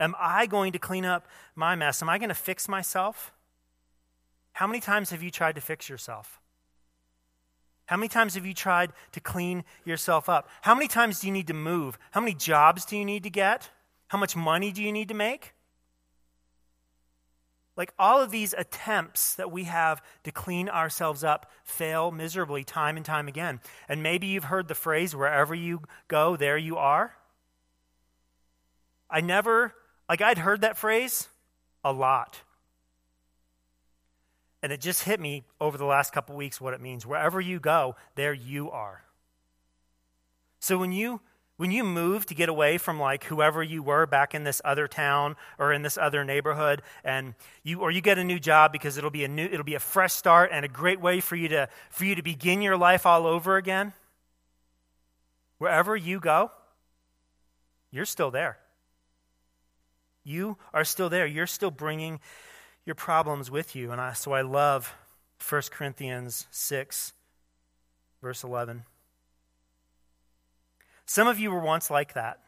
Am 0.00 0.14
I 0.18 0.46
going 0.46 0.72
to 0.72 0.78
clean 0.78 1.04
up 1.04 1.26
my 1.54 1.76
mess? 1.76 2.00
Am 2.00 2.08
I 2.08 2.16
going 2.16 2.30
to 2.30 2.34
fix 2.34 2.66
myself? 2.66 3.30
How 4.54 4.66
many 4.66 4.80
times 4.80 5.10
have 5.10 5.22
you 5.22 5.30
tried 5.30 5.56
to 5.56 5.60
fix 5.60 5.90
yourself? 5.90 6.40
How 7.86 7.96
many 7.96 8.08
times 8.08 8.34
have 8.34 8.46
you 8.46 8.54
tried 8.54 8.92
to 9.12 9.20
clean 9.20 9.64
yourself 9.84 10.28
up? 10.28 10.48
How 10.62 10.74
many 10.74 10.88
times 10.88 11.20
do 11.20 11.26
you 11.26 11.32
need 11.32 11.48
to 11.48 11.54
move? 11.54 11.98
How 12.12 12.20
many 12.20 12.34
jobs 12.34 12.84
do 12.84 12.96
you 12.96 13.04
need 13.04 13.24
to 13.24 13.30
get? 13.30 13.70
How 14.08 14.18
much 14.18 14.36
money 14.36 14.72
do 14.72 14.82
you 14.82 14.92
need 14.92 15.08
to 15.08 15.14
make? 15.14 15.54
Like 17.76 17.92
all 17.98 18.20
of 18.20 18.30
these 18.30 18.54
attempts 18.56 19.34
that 19.34 19.50
we 19.50 19.64
have 19.64 20.02
to 20.24 20.30
clean 20.30 20.68
ourselves 20.68 21.24
up 21.24 21.50
fail 21.64 22.10
miserably 22.10 22.64
time 22.64 22.96
and 22.96 23.04
time 23.04 23.28
again. 23.28 23.60
And 23.88 24.02
maybe 24.02 24.26
you've 24.26 24.44
heard 24.44 24.68
the 24.68 24.74
phrase, 24.74 25.16
wherever 25.16 25.54
you 25.54 25.80
go, 26.08 26.36
there 26.36 26.58
you 26.58 26.76
are. 26.76 27.14
I 29.08 29.20
never, 29.20 29.74
like, 30.08 30.20
I'd 30.20 30.38
heard 30.38 30.60
that 30.60 30.76
phrase 30.76 31.28
a 31.82 31.92
lot. 31.92 32.42
And 34.62 34.72
it 34.72 34.80
just 34.80 35.04
hit 35.04 35.18
me 35.18 35.44
over 35.60 35.76
the 35.76 35.84
last 35.84 36.12
couple 36.12 36.36
weeks 36.36 36.60
what 36.60 36.74
it 36.74 36.80
means. 36.80 37.04
Wherever 37.04 37.40
you 37.40 37.58
go, 37.58 37.96
there 38.14 38.32
you 38.32 38.70
are. 38.70 39.02
So 40.60 40.78
when 40.78 40.92
you 40.92 41.20
when 41.56 41.70
you 41.70 41.84
move 41.84 42.26
to 42.26 42.34
get 42.34 42.48
away 42.48 42.78
from 42.78 42.98
like 42.98 43.24
whoever 43.24 43.62
you 43.62 43.82
were 43.82 44.06
back 44.06 44.34
in 44.34 44.42
this 44.42 44.60
other 44.64 44.88
town 44.88 45.36
or 45.58 45.72
in 45.72 45.82
this 45.82 45.96
other 45.96 46.24
neighborhood 46.24 46.82
and 47.04 47.34
you 47.62 47.80
or 47.80 47.90
you 47.90 48.00
get 48.00 48.18
a 48.18 48.24
new 48.24 48.40
job 48.40 48.72
because 48.72 48.96
it'll 48.96 49.10
be 49.10 49.24
a 49.24 49.28
new 49.28 49.44
it'll 49.44 49.64
be 49.64 49.74
a 49.74 49.80
fresh 49.80 50.12
start 50.12 50.50
and 50.52 50.64
a 50.64 50.68
great 50.68 51.00
way 51.00 51.20
for 51.20 51.36
you 51.36 51.48
to 51.48 51.68
for 51.90 52.04
you 52.04 52.14
to 52.14 52.22
begin 52.22 52.62
your 52.62 52.76
life 52.76 53.06
all 53.06 53.26
over 53.26 53.56
again 53.56 53.92
wherever 55.58 55.94
you 55.94 56.18
go 56.18 56.50
you're 57.90 58.04
still 58.06 58.30
there 58.30 58.58
you 60.24 60.56
are 60.72 60.84
still 60.84 61.08
there 61.08 61.26
you're 61.26 61.46
still 61.46 61.70
bringing 61.70 62.18
your 62.84 62.94
problems 62.94 63.50
with 63.50 63.76
you 63.76 63.92
and 63.92 64.00
I, 64.00 64.12
so 64.12 64.32
i 64.32 64.42
love 64.42 64.94
1 65.48 65.62
Corinthians 65.70 66.46
6, 66.50 67.12
verse 68.20 68.44
11. 68.44 68.84
Some 71.04 71.28
of 71.28 71.38
you 71.38 71.50
were 71.50 71.60
once 71.60 71.90
like 71.90 72.14
that, 72.14 72.38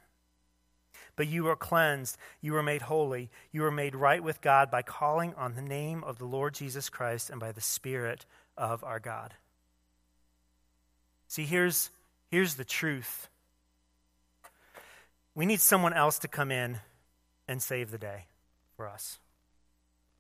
but 1.17 1.27
you 1.27 1.45
were 1.45 1.57
cleansed, 1.57 2.17
you 2.41 2.53
were 2.53 2.63
made 2.63 2.83
holy, 2.83 3.31
you 3.53 3.63
were 3.63 3.71
made 3.71 3.95
right 3.95 4.23
with 4.23 4.41
God 4.41 4.71
by 4.71 4.83
calling 4.83 5.35
on 5.35 5.55
the 5.55 5.63
name 5.63 6.05
of 6.05 6.19
the 6.19 6.25
Lord 6.25 6.55
Jesus 6.55 6.89
Christ 6.89 7.31
and 7.31 7.41
by 7.41 7.53
the 7.53 7.61
Spirit 7.61 8.27
of 8.57 8.85
our 8.85 9.01
God. 9.01 9.35
See, 11.27 11.45
here's, 11.45 11.91
here's 12.31 12.55
the 12.55 12.65
truth. 12.65 13.29
We 15.35 15.47
need 15.47 15.61
someone 15.61 15.93
else 15.93 16.19
to 16.21 16.29
come 16.29 16.53
in 16.53 16.79
and 17.49 17.61
save 17.61 17.91
the 17.91 17.99
day 17.99 18.27
for 18.77 18.89
us. 18.89 19.19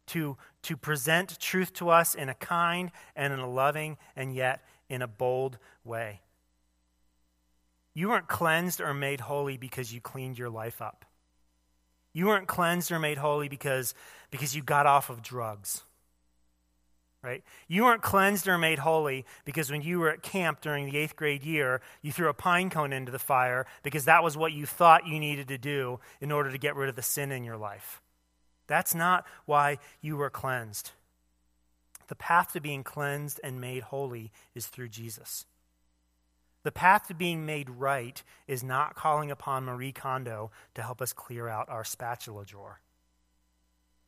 To, 0.08 0.36
to 0.62 0.76
present 0.76 1.40
truth 1.40 1.72
to 1.74 1.88
us 1.88 2.14
in 2.14 2.28
a 2.28 2.34
kind 2.34 2.90
and 3.16 3.32
in 3.32 3.38
a 3.38 3.48
loving 3.48 3.96
and 4.14 4.34
yet 4.34 4.62
in 4.88 5.02
a 5.02 5.08
bold 5.08 5.58
way. 5.82 6.20
You 7.94 8.08
weren't 8.08 8.28
cleansed 8.28 8.80
or 8.80 8.92
made 8.92 9.20
holy 9.20 9.56
because 9.56 9.94
you 9.94 10.00
cleaned 10.00 10.38
your 10.38 10.50
life 10.50 10.82
up. 10.82 11.04
You 12.12 12.26
weren't 12.26 12.48
cleansed 12.48 12.90
or 12.92 12.98
made 12.98 13.18
holy 13.18 13.48
because, 13.48 13.94
because 14.30 14.54
you 14.54 14.62
got 14.62 14.86
off 14.86 15.10
of 15.10 15.22
drugs. 15.22 15.82
Right? 17.22 17.42
You 17.68 17.84
weren't 17.84 18.02
cleansed 18.02 18.46
or 18.48 18.58
made 18.58 18.80
holy 18.80 19.24
because 19.46 19.70
when 19.70 19.80
you 19.80 19.98
were 19.98 20.10
at 20.10 20.22
camp 20.22 20.60
during 20.60 20.84
the 20.84 20.98
eighth 20.98 21.16
grade 21.16 21.42
year, 21.42 21.80
you 22.02 22.12
threw 22.12 22.28
a 22.28 22.34
pine 22.34 22.68
cone 22.68 22.92
into 22.92 23.10
the 23.10 23.18
fire 23.18 23.64
because 23.82 24.04
that 24.04 24.22
was 24.22 24.36
what 24.36 24.52
you 24.52 24.66
thought 24.66 25.06
you 25.06 25.18
needed 25.18 25.48
to 25.48 25.56
do 25.56 26.00
in 26.20 26.30
order 26.30 26.50
to 26.50 26.58
get 26.58 26.76
rid 26.76 26.90
of 26.90 26.96
the 26.96 27.02
sin 27.02 27.32
in 27.32 27.42
your 27.42 27.56
life. 27.56 28.02
That's 28.66 28.94
not 28.94 29.26
why 29.44 29.78
you 30.00 30.16
were 30.16 30.30
cleansed. 30.30 30.92
The 32.08 32.14
path 32.14 32.52
to 32.52 32.60
being 32.60 32.84
cleansed 32.84 33.40
and 33.42 33.60
made 33.60 33.84
holy 33.84 34.30
is 34.54 34.66
through 34.66 34.88
Jesus. 34.88 35.46
The 36.62 36.72
path 36.72 37.08
to 37.08 37.14
being 37.14 37.44
made 37.44 37.68
right 37.68 38.22
is 38.46 38.62
not 38.62 38.94
calling 38.94 39.30
upon 39.30 39.64
Marie 39.64 39.92
Kondo 39.92 40.50
to 40.74 40.82
help 40.82 41.02
us 41.02 41.12
clear 41.12 41.46
out 41.46 41.68
our 41.68 41.84
spatula 41.84 42.44
drawer. 42.44 42.80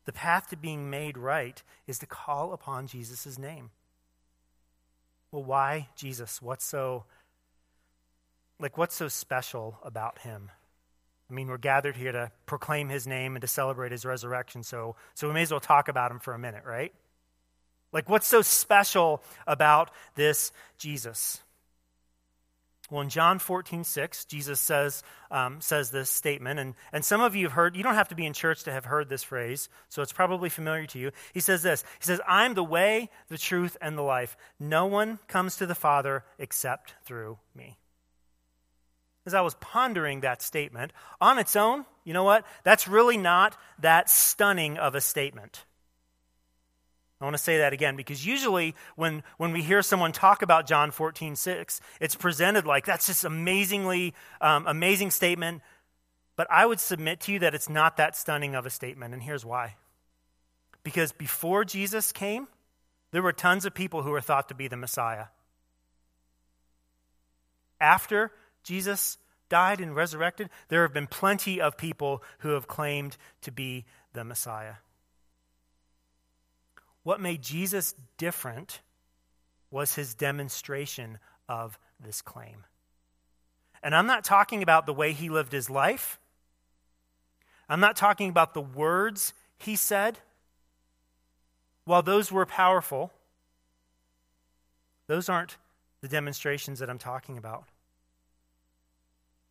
The 0.07 0.12
path 0.12 0.49
to 0.51 0.57
being 0.57 0.88
made 0.88 1.19
right 1.19 1.62
is 1.87 1.99
to 1.99 2.07
call 2.07 2.53
upon 2.53 2.87
Jesus' 2.87 3.38
name. 3.38 3.71
Well, 5.31 5.45
why 5.45 5.88
Jesus? 5.97 6.40
What's 6.40 6.64
so 6.64 7.05
like 8.59 8.79
what's 8.79 8.95
so 8.95 9.09
special 9.09 9.79
about 9.83 10.21
him? 10.21 10.51
I 11.29 11.35
mean, 11.35 11.49
we're 11.49 11.59
gathered 11.59 11.97
here 11.97 12.12
to 12.12 12.31
proclaim 12.47 12.89
his 12.89 13.07
name 13.07 13.35
and 13.35 13.41
to 13.41 13.49
celebrate 13.49 13.93
his 13.93 14.05
resurrection, 14.05 14.62
so 14.62 14.97
so 15.15 15.29
we 15.29 15.35
may 15.35 15.43
as 15.43 15.51
well 15.51 15.61
talk 15.61 15.89
about 15.89 16.11
him 16.11 16.21
for 16.21 16.35
a 16.35 16.39
minute, 16.39 16.65
right? 16.65 16.93
Like 17.93 18.09
what's 18.09 18.27
so 18.27 18.43
special 18.43 19.23
about 19.47 19.91
this 20.15 20.53
Jesus? 20.79 21.41
Well, 22.89 23.03
in 23.03 23.09
John 23.09 23.41
14, 23.41 23.83
6, 23.83 24.27
Jesus 24.27 24.61
says, 24.61 25.03
um, 25.33 25.61
says 25.61 25.91
this 25.91 26.09
statement, 26.09 26.61
and, 26.61 26.75
and 26.93 27.05
some 27.05 27.21
of 27.21 27.35
you 27.35 27.47
have 27.47 27.53
heard, 27.53 27.77
you 27.77 27.83
don't 27.83 27.95
have 27.95 28.09
to 28.09 28.15
be 28.15 28.25
in 28.25 28.33
church 28.33 28.62
to 28.65 28.73
have 28.73 28.85
heard 28.85 29.09
this 29.09 29.25
phrase, 29.25 29.69
so 29.89 30.03
it's 30.03 30.12
probably 30.12 30.49
familiar 30.49 30.87
to 30.87 30.99
you. 30.99 31.11
He 31.35 31.41
says 31.41 31.62
this 31.62 31.83
He 31.99 32.05
says, 32.05 32.21
I'm 32.29 32.55
the 32.55 32.62
way, 32.62 33.11
the 33.29 33.39
truth, 33.39 33.77
and 33.81 33.99
the 33.99 34.03
life. 34.03 34.37
No 34.61 34.87
one 34.87 35.19
comes 35.27 35.57
to 35.57 35.67
the 35.67 35.75
Father 35.75 36.25
except 36.39 36.95
through 37.05 37.39
me. 37.57 37.77
As 39.27 39.35
I 39.35 39.41
was 39.41 39.55
pondering 39.55 40.21
that 40.21 40.41
statement, 40.41 40.93
on 41.21 41.39
its 41.39 41.57
own, 41.57 41.85
you 42.05 42.12
know 42.15 42.25
what? 42.25 42.47
That's 42.62 42.87
really 42.87 43.17
not 43.17 43.59
that 43.81 44.09
stunning 44.09 44.79
of 44.79 44.95
a 44.95 45.01
statement. 45.01 45.65
I 47.21 47.25
want 47.25 47.35
to 47.35 47.43
say 47.43 47.59
that 47.59 47.73
again 47.73 47.97
because 47.97 48.27
usually 48.27 48.75
when, 48.95 49.23
when 49.39 49.53
we 49.53 49.62
hear 49.62 49.83
someone 49.83 50.12
talk 50.12 50.43
about 50.43 50.67
John 50.67 50.91
14, 50.91 51.35
6, 51.35 51.81
it's 52.01 52.15
presented 52.15 52.67
like 52.67 52.85
that's 52.85 53.07
just 53.07 53.25
amazingly 53.25 54.15
um, 54.41 54.67
amazing 54.67 55.11
statement. 55.11 55.62
But 56.37 56.47
I 56.51 56.67
would 56.67 56.79
submit 56.79 57.21
to 57.21 57.33
you 57.33 57.39
that 57.39 57.55
it's 57.55 57.71
not 57.71 57.97
that 57.97 58.15
stunning 58.15 58.55
of 58.55 58.67
a 58.67 58.71
statement, 58.71 59.15
and 59.15 59.23
here's 59.23 59.45
why. 59.45 59.77
Because 60.85 61.11
before 61.11 61.65
Jesus 61.65 62.12
came, 62.12 62.49
there 63.11 63.23
were 63.23 63.33
tons 63.33 63.65
of 63.65 63.73
people 63.73 64.03
who 64.03 64.11
were 64.11 64.21
thought 64.21 64.49
to 64.51 64.55
be 64.55 64.69
the 64.69 64.77
Messiah. 64.77 65.27
After 67.81 68.31
Jesus 68.66 69.16
died 69.48 69.81
and 69.81 69.94
resurrected, 69.94 70.50
there 70.68 70.83
have 70.83 70.92
been 70.92 71.07
plenty 71.07 71.61
of 71.61 71.76
people 71.76 72.20
who 72.40 72.48
have 72.50 72.66
claimed 72.66 73.16
to 73.42 73.52
be 73.52 73.85
the 74.12 74.24
Messiah. 74.24 74.74
What 77.05 77.20
made 77.20 77.42
Jesus 77.42 77.94
different 78.18 78.81
was 79.70 79.94
his 79.94 80.14
demonstration 80.14 81.18
of 81.48 81.79
this 82.00 82.20
claim. 82.20 82.64
And 83.85 83.94
I'm 83.94 84.07
not 84.07 84.24
talking 84.24 84.64
about 84.64 84.85
the 84.85 84.92
way 84.92 85.12
he 85.12 85.29
lived 85.29 85.52
his 85.52 85.70
life. 85.70 86.18
I'm 87.68 87.79
not 87.79 87.94
talking 87.94 88.29
about 88.29 88.52
the 88.52 88.61
words 88.61 89.33
he 89.59 89.76
said. 89.76 90.18
While 91.85 92.02
those 92.02 92.33
were 92.33 92.46
powerful, 92.46 93.12
those 95.07 95.29
aren't 95.29 95.57
the 96.00 96.09
demonstrations 96.09 96.81
that 96.81 96.90
I'm 96.90 96.98
talking 96.98 97.38
about. 97.38 97.68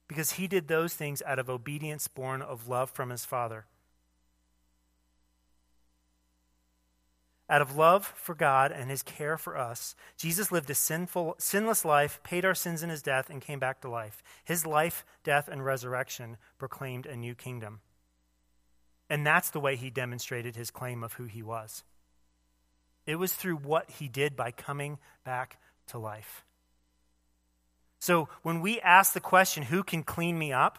Because 0.07 0.33
he 0.33 0.47
did 0.47 0.67
those 0.67 0.93
things 0.93 1.21
out 1.25 1.39
of 1.39 1.49
obedience 1.49 2.07
born 2.07 2.41
of 2.41 2.67
love 2.67 2.89
from 2.89 3.09
his 3.09 3.25
Father. 3.25 3.65
Out 7.47 7.61
of 7.61 7.75
love 7.75 8.05
for 8.15 8.33
God 8.33 8.71
and 8.71 8.89
his 8.89 9.03
care 9.03 9.37
for 9.37 9.55
us, 9.55 9.95
Jesus 10.17 10.51
lived 10.51 10.69
a 10.71 10.75
sinful, 10.75 11.35
sinless 11.37 11.85
life, 11.85 12.19
paid 12.23 12.43
our 12.43 12.55
sins 12.55 12.81
in 12.81 12.89
his 12.89 13.03
death, 13.03 13.29
and 13.29 13.39
came 13.39 13.59
back 13.59 13.81
to 13.81 13.89
life. 13.89 14.23
His 14.43 14.65
life, 14.65 15.05
death, 15.23 15.47
and 15.47 15.63
resurrection 15.63 16.37
proclaimed 16.57 17.05
a 17.05 17.15
new 17.15 17.35
kingdom. 17.35 17.81
And 19.11 19.25
that's 19.25 19.51
the 19.51 19.59
way 19.59 19.75
he 19.75 19.91
demonstrated 19.91 20.55
his 20.55 20.71
claim 20.71 21.03
of 21.03 21.13
who 21.13 21.25
he 21.25 21.43
was. 21.43 21.83
It 23.05 23.17
was 23.17 23.33
through 23.33 23.57
what 23.57 23.91
he 23.91 24.07
did 24.07 24.35
by 24.35 24.49
coming 24.49 24.97
back 25.23 25.59
to 25.87 25.99
life. 25.99 26.43
So 28.05 28.29
when 28.43 28.61
we 28.61 28.79
ask 28.81 29.13
the 29.13 29.19
question, 29.19 29.63
who 29.63 29.81
can 29.81 30.03
clean 30.03 30.37
me 30.37 30.53
up? 30.53 30.77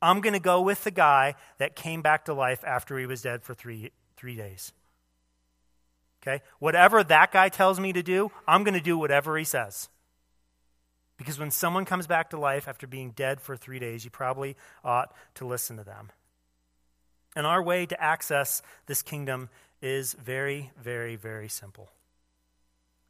I'm 0.00 0.20
going 0.20 0.34
to 0.34 0.38
go 0.38 0.60
with 0.60 0.84
the 0.84 0.92
guy 0.92 1.34
that 1.58 1.74
came 1.74 2.00
back 2.00 2.26
to 2.26 2.32
life 2.32 2.62
after 2.64 2.96
he 2.96 3.06
was 3.06 3.22
dead 3.22 3.42
for 3.42 3.54
three, 3.54 3.90
three 4.14 4.36
days. 4.36 4.72
Okay? 6.22 6.40
Whatever 6.60 7.02
that 7.02 7.32
guy 7.32 7.48
tells 7.48 7.80
me 7.80 7.92
to 7.92 8.04
do, 8.04 8.30
I'm 8.46 8.62
going 8.62 8.74
to 8.74 8.80
do 8.80 8.96
whatever 8.96 9.36
he 9.36 9.42
says. 9.42 9.88
Because 11.16 11.40
when 11.40 11.50
someone 11.50 11.84
comes 11.84 12.06
back 12.06 12.30
to 12.30 12.38
life 12.38 12.68
after 12.68 12.86
being 12.86 13.10
dead 13.10 13.40
for 13.40 13.56
three 13.56 13.80
days, 13.80 14.04
you 14.04 14.12
probably 14.12 14.56
ought 14.84 15.12
to 15.34 15.44
listen 15.44 15.76
to 15.78 15.82
them. 15.82 16.12
And 17.34 17.48
our 17.48 17.64
way 17.64 17.84
to 17.84 18.00
access 18.00 18.62
this 18.86 19.02
kingdom 19.02 19.48
is 19.80 20.12
very, 20.12 20.70
very, 20.80 21.16
very 21.16 21.48
simple. 21.48 21.90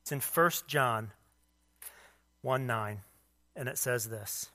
It's 0.01 0.13
in 0.13 0.21
1 0.21 0.51
John 0.67 1.11
1 2.43 2.67
9, 2.67 3.01
and 3.57 3.69
it 3.69 3.79
says 3.79 4.09
this. 4.09 4.51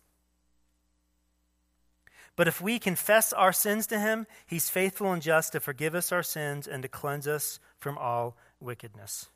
But 2.36 2.48
if 2.48 2.62
we 2.62 2.78
confess 2.78 3.34
our 3.34 3.52
sins 3.52 3.88
to 3.88 4.00
him, 4.00 4.28
he's 4.46 4.70
faithful 4.70 5.12
and 5.12 5.22
just 5.22 5.54
to 5.54 5.60
forgive 5.60 5.96
us 5.96 6.12
our 6.12 6.22
sins 6.22 6.68
and 6.68 6.84
to 6.84 6.90
cleanse 6.90 7.28
us 7.28 7.60
from 7.80 7.98
all 7.98 8.38
wickedness. 8.60 9.28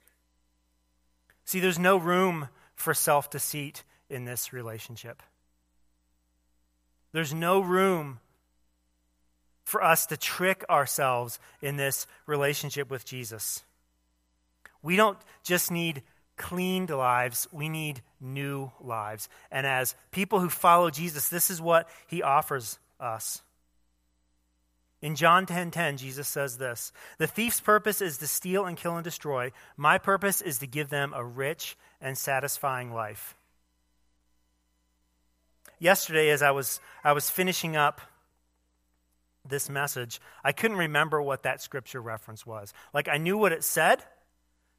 See, 1.44 1.60
there's 1.60 1.80
no 1.80 1.98
room 1.98 2.50
for 2.76 2.94
self 2.94 3.30
deceit 3.30 3.84
in 4.10 4.26
this 4.26 4.54
relationship. 4.54 5.24
There's 7.12 7.34
no 7.34 7.60
room 7.60 8.20
for 9.64 9.84
us 9.84 10.06
to 10.08 10.18
trick 10.18 10.64
ourselves 10.70 11.40
in 11.62 11.78
this 11.78 12.06
relationship 12.26 12.90
with 12.90 13.06
Jesus. 13.06 13.64
We 14.84 14.96
don't 14.96 15.18
just 15.44 15.72
need 15.72 16.04
cleaned 16.38 16.90
lives, 16.90 17.48
we 17.52 17.70
need 17.70 18.02
new 18.20 18.72
lives. 18.80 19.30
And 19.52 19.68
as 19.68 19.96
people 20.12 20.40
who 20.40 20.50
follow 20.50 20.90
Jesus, 20.90 21.30
this 21.30 21.50
is 21.50 21.62
what 21.62 21.90
he 22.08 22.24
offers 22.24 22.80
us. 23.00 23.42
In 25.02 25.16
John 25.16 25.46
10:10, 25.46 25.48
10, 25.48 25.72
10, 25.72 25.98
Jesus 25.98 26.28
says 26.28 26.58
this: 26.58 26.92
"The 27.18 27.28
thief's 27.28 27.60
purpose 27.60 28.02
is 28.02 28.20
to 28.20 28.28
steal 28.28 28.66
and 28.66 28.78
kill 28.78 28.96
and 28.96 29.04
destroy. 29.04 29.52
My 29.76 29.98
purpose 29.98 30.42
is 30.42 30.60
to 30.60 30.68
give 30.68 30.90
them 30.90 31.14
a 31.14 31.24
rich 31.24 31.76
and 32.00 32.18
satisfying 32.18 32.94
life." 32.94 33.36
Yesterday 35.80 36.30
as 36.30 36.44
I 36.44 36.52
was 36.52 36.80
I 37.04 37.14
was 37.14 37.32
finishing 37.32 37.76
up 37.76 38.02
this 39.44 39.70
message, 39.70 40.22
I 40.44 40.52
couldn't 40.52 40.78
remember 40.78 41.20
what 41.20 41.42
that 41.42 41.64
scripture 41.64 42.00
reference 42.00 42.46
was. 42.46 42.72
Like 42.94 43.08
I 43.08 43.18
knew 43.18 43.40
what 43.40 43.52
it 43.52 43.64
said, 43.64 44.06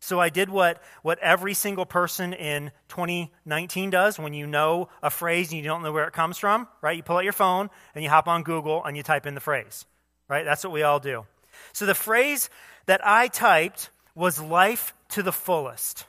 so 0.02 0.20
I 0.20 0.28
did 0.28 0.50
what, 0.50 0.82
what 1.02 1.18
every 1.20 1.54
single 1.54 1.86
person 1.86 2.34
in 2.34 2.72
2019 2.88 3.88
does 3.88 4.18
when 4.18 4.34
you 4.34 4.46
know 4.46 4.88
a 5.02 5.08
phrase 5.08 5.50
and 5.50 5.58
you 5.58 5.64
don't 5.64 5.82
know 5.82 5.92
where 5.92 6.06
it 6.06 6.12
comes 6.12 6.36
from, 6.36 6.68
right? 6.82 6.96
You 6.96 7.02
pull 7.02 7.16
out 7.16 7.24
your 7.24 7.32
phone 7.32 7.70
and 7.94 8.04
you 8.04 8.10
hop 8.10 8.28
on 8.28 8.42
Google 8.42 8.84
and 8.84 8.96
you 8.96 9.02
type 9.02 9.26
in 9.26 9.34
the 9.34 9.40
phrase 9.40 9.86
right? 10.32 10.46
That's 10.46 10.64
what 10.64 10.72
we 10.72 10.82
all 10.82 10.98
do. 10.98 11.26
So 11.74 11.84
the 11.84 11.94
phrase 11.94 12.48
that 12.86 13.06
I 13.06 13.28
typed 13.28 13.90
was 14.14 14.40
life 14.40 14.94
to 15.10 15.22
the 15.22 15.30
fullest. 15.30 16.06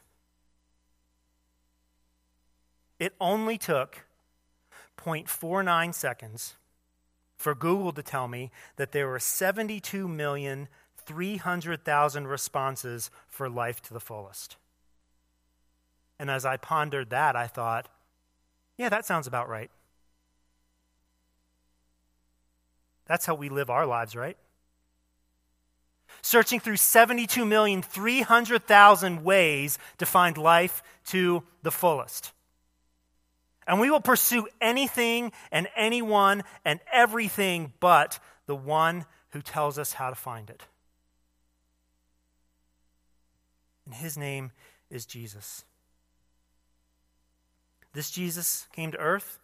It 2.99 3.13
only 3.19 3.57
took 3.57 4.05
0.49 4.97 5.93
seconds 5.93 6.55
for 7.35 7.53
Google 7.53 7.91
to 7.91 8.01
tell 8.01 8.29
me 8.29 8.49
that 8.77 8.93
there 8.93 9.09
were 9.09 9.19
72,300,000 11.05 12.27
responses 12.27 13.11
for 13.27 13.49
life 13.49 13.81
to 13.83 13.93
the 13.93 13.99
fullest. 13.99 14.57
And 16.19 16.29
as 16.29 16.45
I 16.45 16.57
pondered 16.57 17.09
that, 17.09 17.35
I 17.35 17.47
thought, 17.47 17.89
yeah, 18.77 18.89
that 18.89 19.05
sounds 19.05 19.25
about 19.27 19.49
right. 19.49 19.71
That's 23.05 23.25
how 23.25 23.35
we 23.35 23.49
live 23.49 23.69
our 23.69 23.85
lives, 23.85 24.15
right? 24.15 24.37
Searching 26.21 26.59
through 26.59 26.77
72,300,000 26.77 29.23
ways 29.23 29.79
to 29.97 30.05
find 30.05 30.37
life 30.37 30.83
to 31.07 31.43
the 31.63 31.71
fullest. 31.71 32.31
And 33.67 33.79
we 33.79 33.89
will 33.89 34.01
pursue 34.01 34.47
anything 34.61 35.31
and 35.51 35.67
anyone 35.75 36.43
and 36.63 36.79
everything 36.91 37.73
but 37.79 38.19
the 38.45 38.55
one 38.55 39.05
who 39.31 39.41
tells 39.41 39.79
us 39.79 39.93
how 39.93 40.09
to 40.09 40.15
find 40.15 40.49
it. 40.49 40.63
And 43.85 43.95
his 43.95 44.17
name 44.17 44.51
is 44.89 45.05
Jesus. 45.05 45.65
This 47.93 48.09
Jesus 48.09 48.67
came 48.73 48.91
to 48.91 48.97
earth. 48.97 49.39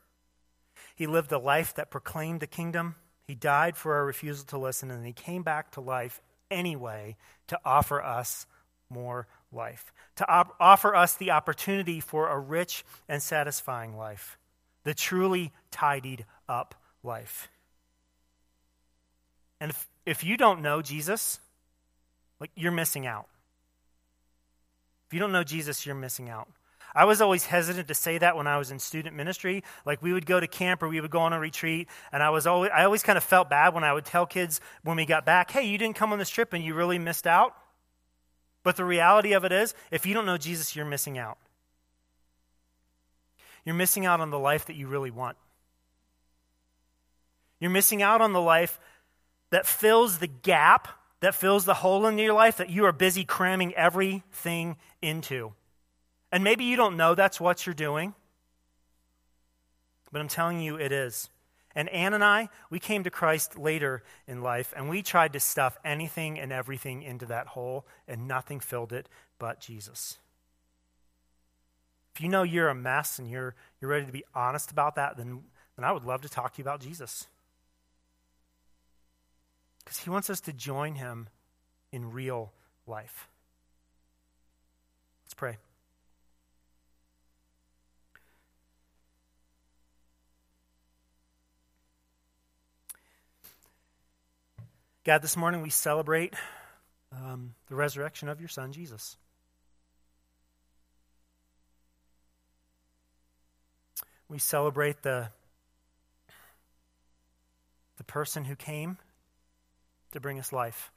He 0.95 1.07
lived 1.07 1.31
a 1.31 1.39
life 1.39 1.73
that 1.75 1.91
proclaimed 1.91 2.39
the 2.39 2.47
kingdom. 2.47 2.95
He 3.27 3.35
died 3.35 3.77
for 3.77 3.95
our 3.95 4.05
refusal 4.05 4.45
to 4.47 4.57
listen, 4.57 4.89
and 4.89 5.05
he 5.05 5.13
came 5.13 5.43
back 5.43 5.71
to 5.71 5.81
life 5.81 6.21
anyway 6.49 7.15
to 7.47 7.59
offer 7.63 8.01
us 8.01 8.47
more 8.89 9.27
life, 9.51 9.93
to 10.15 10.27
op- 10.27 10.55
offer 10.59 10.95
us 10.95 11.15
the 11.15 11.31
opportunity 11.31 11.99
for 11.99 12.27
a 12.27 12.39
rich 12.39 12.83
and 13.07 13.21
satisfying 13.21 13.95
life, 13.95 14.37
the 14.83 14.93
truly 14.93 15.51
tidied 15.69 16.25
up 16.47 16.75
life. 17.03 17.49
And 19.61 19.71
if, 19.71 19.87
if 20.05 20.23
you 20.23 20.37
don't 20.37 20.61
know 20.61 20.81
Jesus, 20.81 21.39
like 22.39 22.51
you're 22.55 22.71
missing 22.71 23.05
out. 23.05 23.27
If 25.09 25.13
you 25.15 25.19
don't 25.19 25.31
know 25.31 25.43
Jesus, 25.43 25.87
you're 25.87 25.95
missing 25.95 26.29
out. 26.29 26.47
I 26.93 27.05
was 27.05 27.19
always 27.19 27.45
hesitant 27.45 27.87
to 27.87 27.95
say 27.95 28.19
that 28.19 28.35
when 28.35 28.45
I 28.45 28.59
was 28.59 28.69
in 28.69 28.77
student 28.77 29.15
ministry. 29.15 29.63
Like 29.83 30.03
we 30.03 30.13
would 30.13 30.27
go 30.27 30.39
to 30.39 30.45
camp 30.45 30.83
or 30.83 30.87
we 30.87 31.01
would 31.01 31.09
go 31.09 31.21
on 31.21 31.33
a 31.33 31.39
retreat, 31.39 31.87
and 32.11 32.21
I 32.21 32.29
was 32.29 32.45
always 32.45 32.69
I 32.71 32.83
always 32.83 33.01
kind 33.01 33.17
of 33.17 33.23
felt 33.23 33.49
bad 33.49 33.73
when 33.73 33.83
I 33.83 33.91
would 33.91 34.05
tell 34.05 34.27
kids 34.27 34.61
when 34.83 34.97
we 34.97 35.07
got 35.07 35.25
back, 35.25 35.49
"Hey, 35.49 35.65
you 35.65 35.79
didn't 35.79 35.95
come 35.95 36.13
on 36.13 36.19
this 36.19 36.29
trip 36.29 36.53
and 36.53 36.63
you 36.63 36.75
really 36.75 36.99
missed 36.99 37.25
out." 37.25 37.55
But 38.61 38.75
the 38.75 38.85
reality 38.85 39.33
of 39.33 39.45
it 39.45 39.51
is, 39.51 39.73
if 39.89 40.05
you 40.05 40.13
don't 40.13 40.27
know 40.27 40.37
Jesus, 40.37 40.75
you're 40.75 40.85
missing 40.85 41.17
out. 41.17 41.39
You're 43.65 43.73
missing 43.73 44.05
out 44.05 44.19
on 44.19 44.29
the 44.29 44.37
life 44.37 44.65
that 44.65 44.75
you 44.75 44.87
really 44.87 45.09
want. 45.09 45.37
You're 47.59 47.71
missing 47.71 48.03
out 48.03 48.21
on 48.21 48.33
the 48.33 48.41
life 48.41 48.79
that 49.49 49.65
fills 49.65 50.19
the 50.19 50.27
gap, 50.27 50.87
that 51.21 51.35
fills 51.35 51.65
the 51.65 51.75
hole 51.75 52.05
in 52.05 52.17
your 52.17 52.33
life 52.33 52.57
that 52.57 52.69
you 52.69 52.85
are 52.85 52.91
busy 52.91 53.25
cramming 53.25 53.73
everything 53.75 54.77
into. 55.01 55.53
And 56.31 56.43
maybe 56.43 56.63
you 56.63 56.75
don't 56.75 56.97
know 56.97 57.15
that's 57.15 57.39
what 57.39 57.65
you're 57.65 57.73
doing, 57.73 58.13
but 60.11 60.21
I'm 60.21 60.27
telling 60.27 60.59
you 60.59 60.75
it 60.75 60.91
is. 60.91 61.29
And 61.75 61.89
Ann 61.89 62.13
and 62.13 62.23
I, 62.23 62.49
we 62.69 62.79
came 62.79 63.03
to 63.03 63.11
Christ 63.11 63.57
later 63.57 64.03
in 64.27 64.41
life, 64.41 64.73
and 64.75 64.89
we 64.89 65.01
tried 65.03 65.33
to 65.33 65.39
stuff 65.39 65.77
anything 65.85 66.39
and 66.39 66.51
everything 66.51 67.03
into 67.03 67.25
that 67.27 67.47
hole, 67.47 67.85
and 68.07 68.27
nothing 68.27 68.59
filled 68.59 68.91
it 68.91 69.07
but 69.37 69.59
Jesus. 69.59 70.17
If 72.15 72.21
you 72.21 72.27
know 72.27 72.43
you're 72.43 72.69
a 72.69 72.75
mess 72.75 73.19
and 73.19 73.29
you're, 73.29 73.55
you're 73.79 73.91
ready 73.91 74.05
to 74.05 74.11
be 74.11 74.25
honest 74.33 74.71
about 74.71 74.95
that, 74.95 75.15
then, 75.15 75.43
then 75.75 75.85
I 75.85 75.91
would 75.91 76.03
love 76.03 76.21
to 76.21 76.29
talk 76.29 76.53
to 76.53 76.57
you 76.57 76.63
about 76.63 76.81
Jesus. 76.81 77.27
Because 79.89 80.03
he 80.03 80.11
wants 80.11 80.29
us 80.29 80.41
to 80.41 80.53
join 80.53 80.93
him 80.93 81.29
in 81.91 82.11
real 82.11 82.53
life. 82.85 83.27
Let's 85.25 85.33
pray. 85.33 85.57
God, 95.05 95.23
this 95.23 95.35
morning 95.35 95.63
we 95.63 95.71
celebrate 95.71 96.35
um, 97.11 97.55
the 97.67 97.73
resurrection 97.73 98.29
of 98.29 98.39
your 98.39 98.47
Son, 98.47 98.71
Jesus. 98.71 99.17
We 104.29 104.37
celebrate 104.37 105.01
the, 105.01 105.29
the 107.97 108.03
person 108.03 108.45
who 108.45 108.55
came 108.55 108.99
to 110.11 110.19
bring 110.19 110.39
us 110.39 110.51
life. 110.51 110.91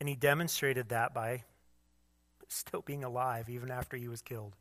And 0.00 0.08
he 0.08 0.14
demonstrated 0.14 0.90
that 0.90 1.14
by 1.14 1.44
still 2.48 2.82
being 2.82 3.04
alive 3.04 3.48
even 3.48 3.70
after 3.70 3.96
he 3.96 4.08
was 4.08 4.22
killed. 4.22 4.54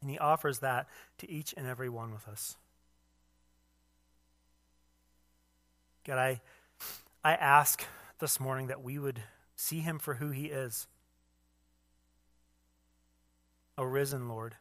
And 0.00 0.10
he 0.10 0.18
offers 0.18 0.58
that 0.58 0.88
to 1.18 1.30
each 1.30 1.54
and 1.56 1.66
every 1.66 1.88
one 1.88 2.12
with 2.12 2.26
us. 2.26 2.56
God, 6.04 6.18
I, 6.18 6.40
I 7.22 7.34
ask 7.34 7.84
this 8.18 8.40
morning 8.40 8.66
that 8.66 8.82
we 8.82 8.98
would 8.98 9.20
see 9.54 9.78
him 9.78 9.98
for 9.98 10.14
who 10.14 10.30
he 10.30 10.46
is 10.46 10.88
a 13.78 13.86
risen 13.86 14.28
Lord, 14.28 14.56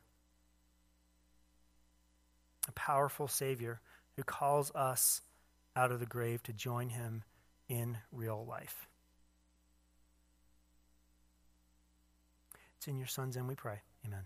a 2.67 2.71
powerful 2.74 3.28
Savior 3.28 3.82
who 4.15 4.24
calls 4.24 4.71
us 4.76 5.21
out 5.75 5.91
of 5.91 5.99
the 5.99 6.05
grave 6.05 6.43
to 6.43 6.53
join 6.53 6.89
him 6.89 7.23
in 7.69 7.97
real 8.12 8.45
life. 8.45 8.88
It's 12.77 12.88
in 12.88 12.97
your 12.97 13.07
Son's 13.07 13.36
name 13.36 13.47
we 13.47 13.55
pray. 13.55 13.81
Amen. 14.05 14.25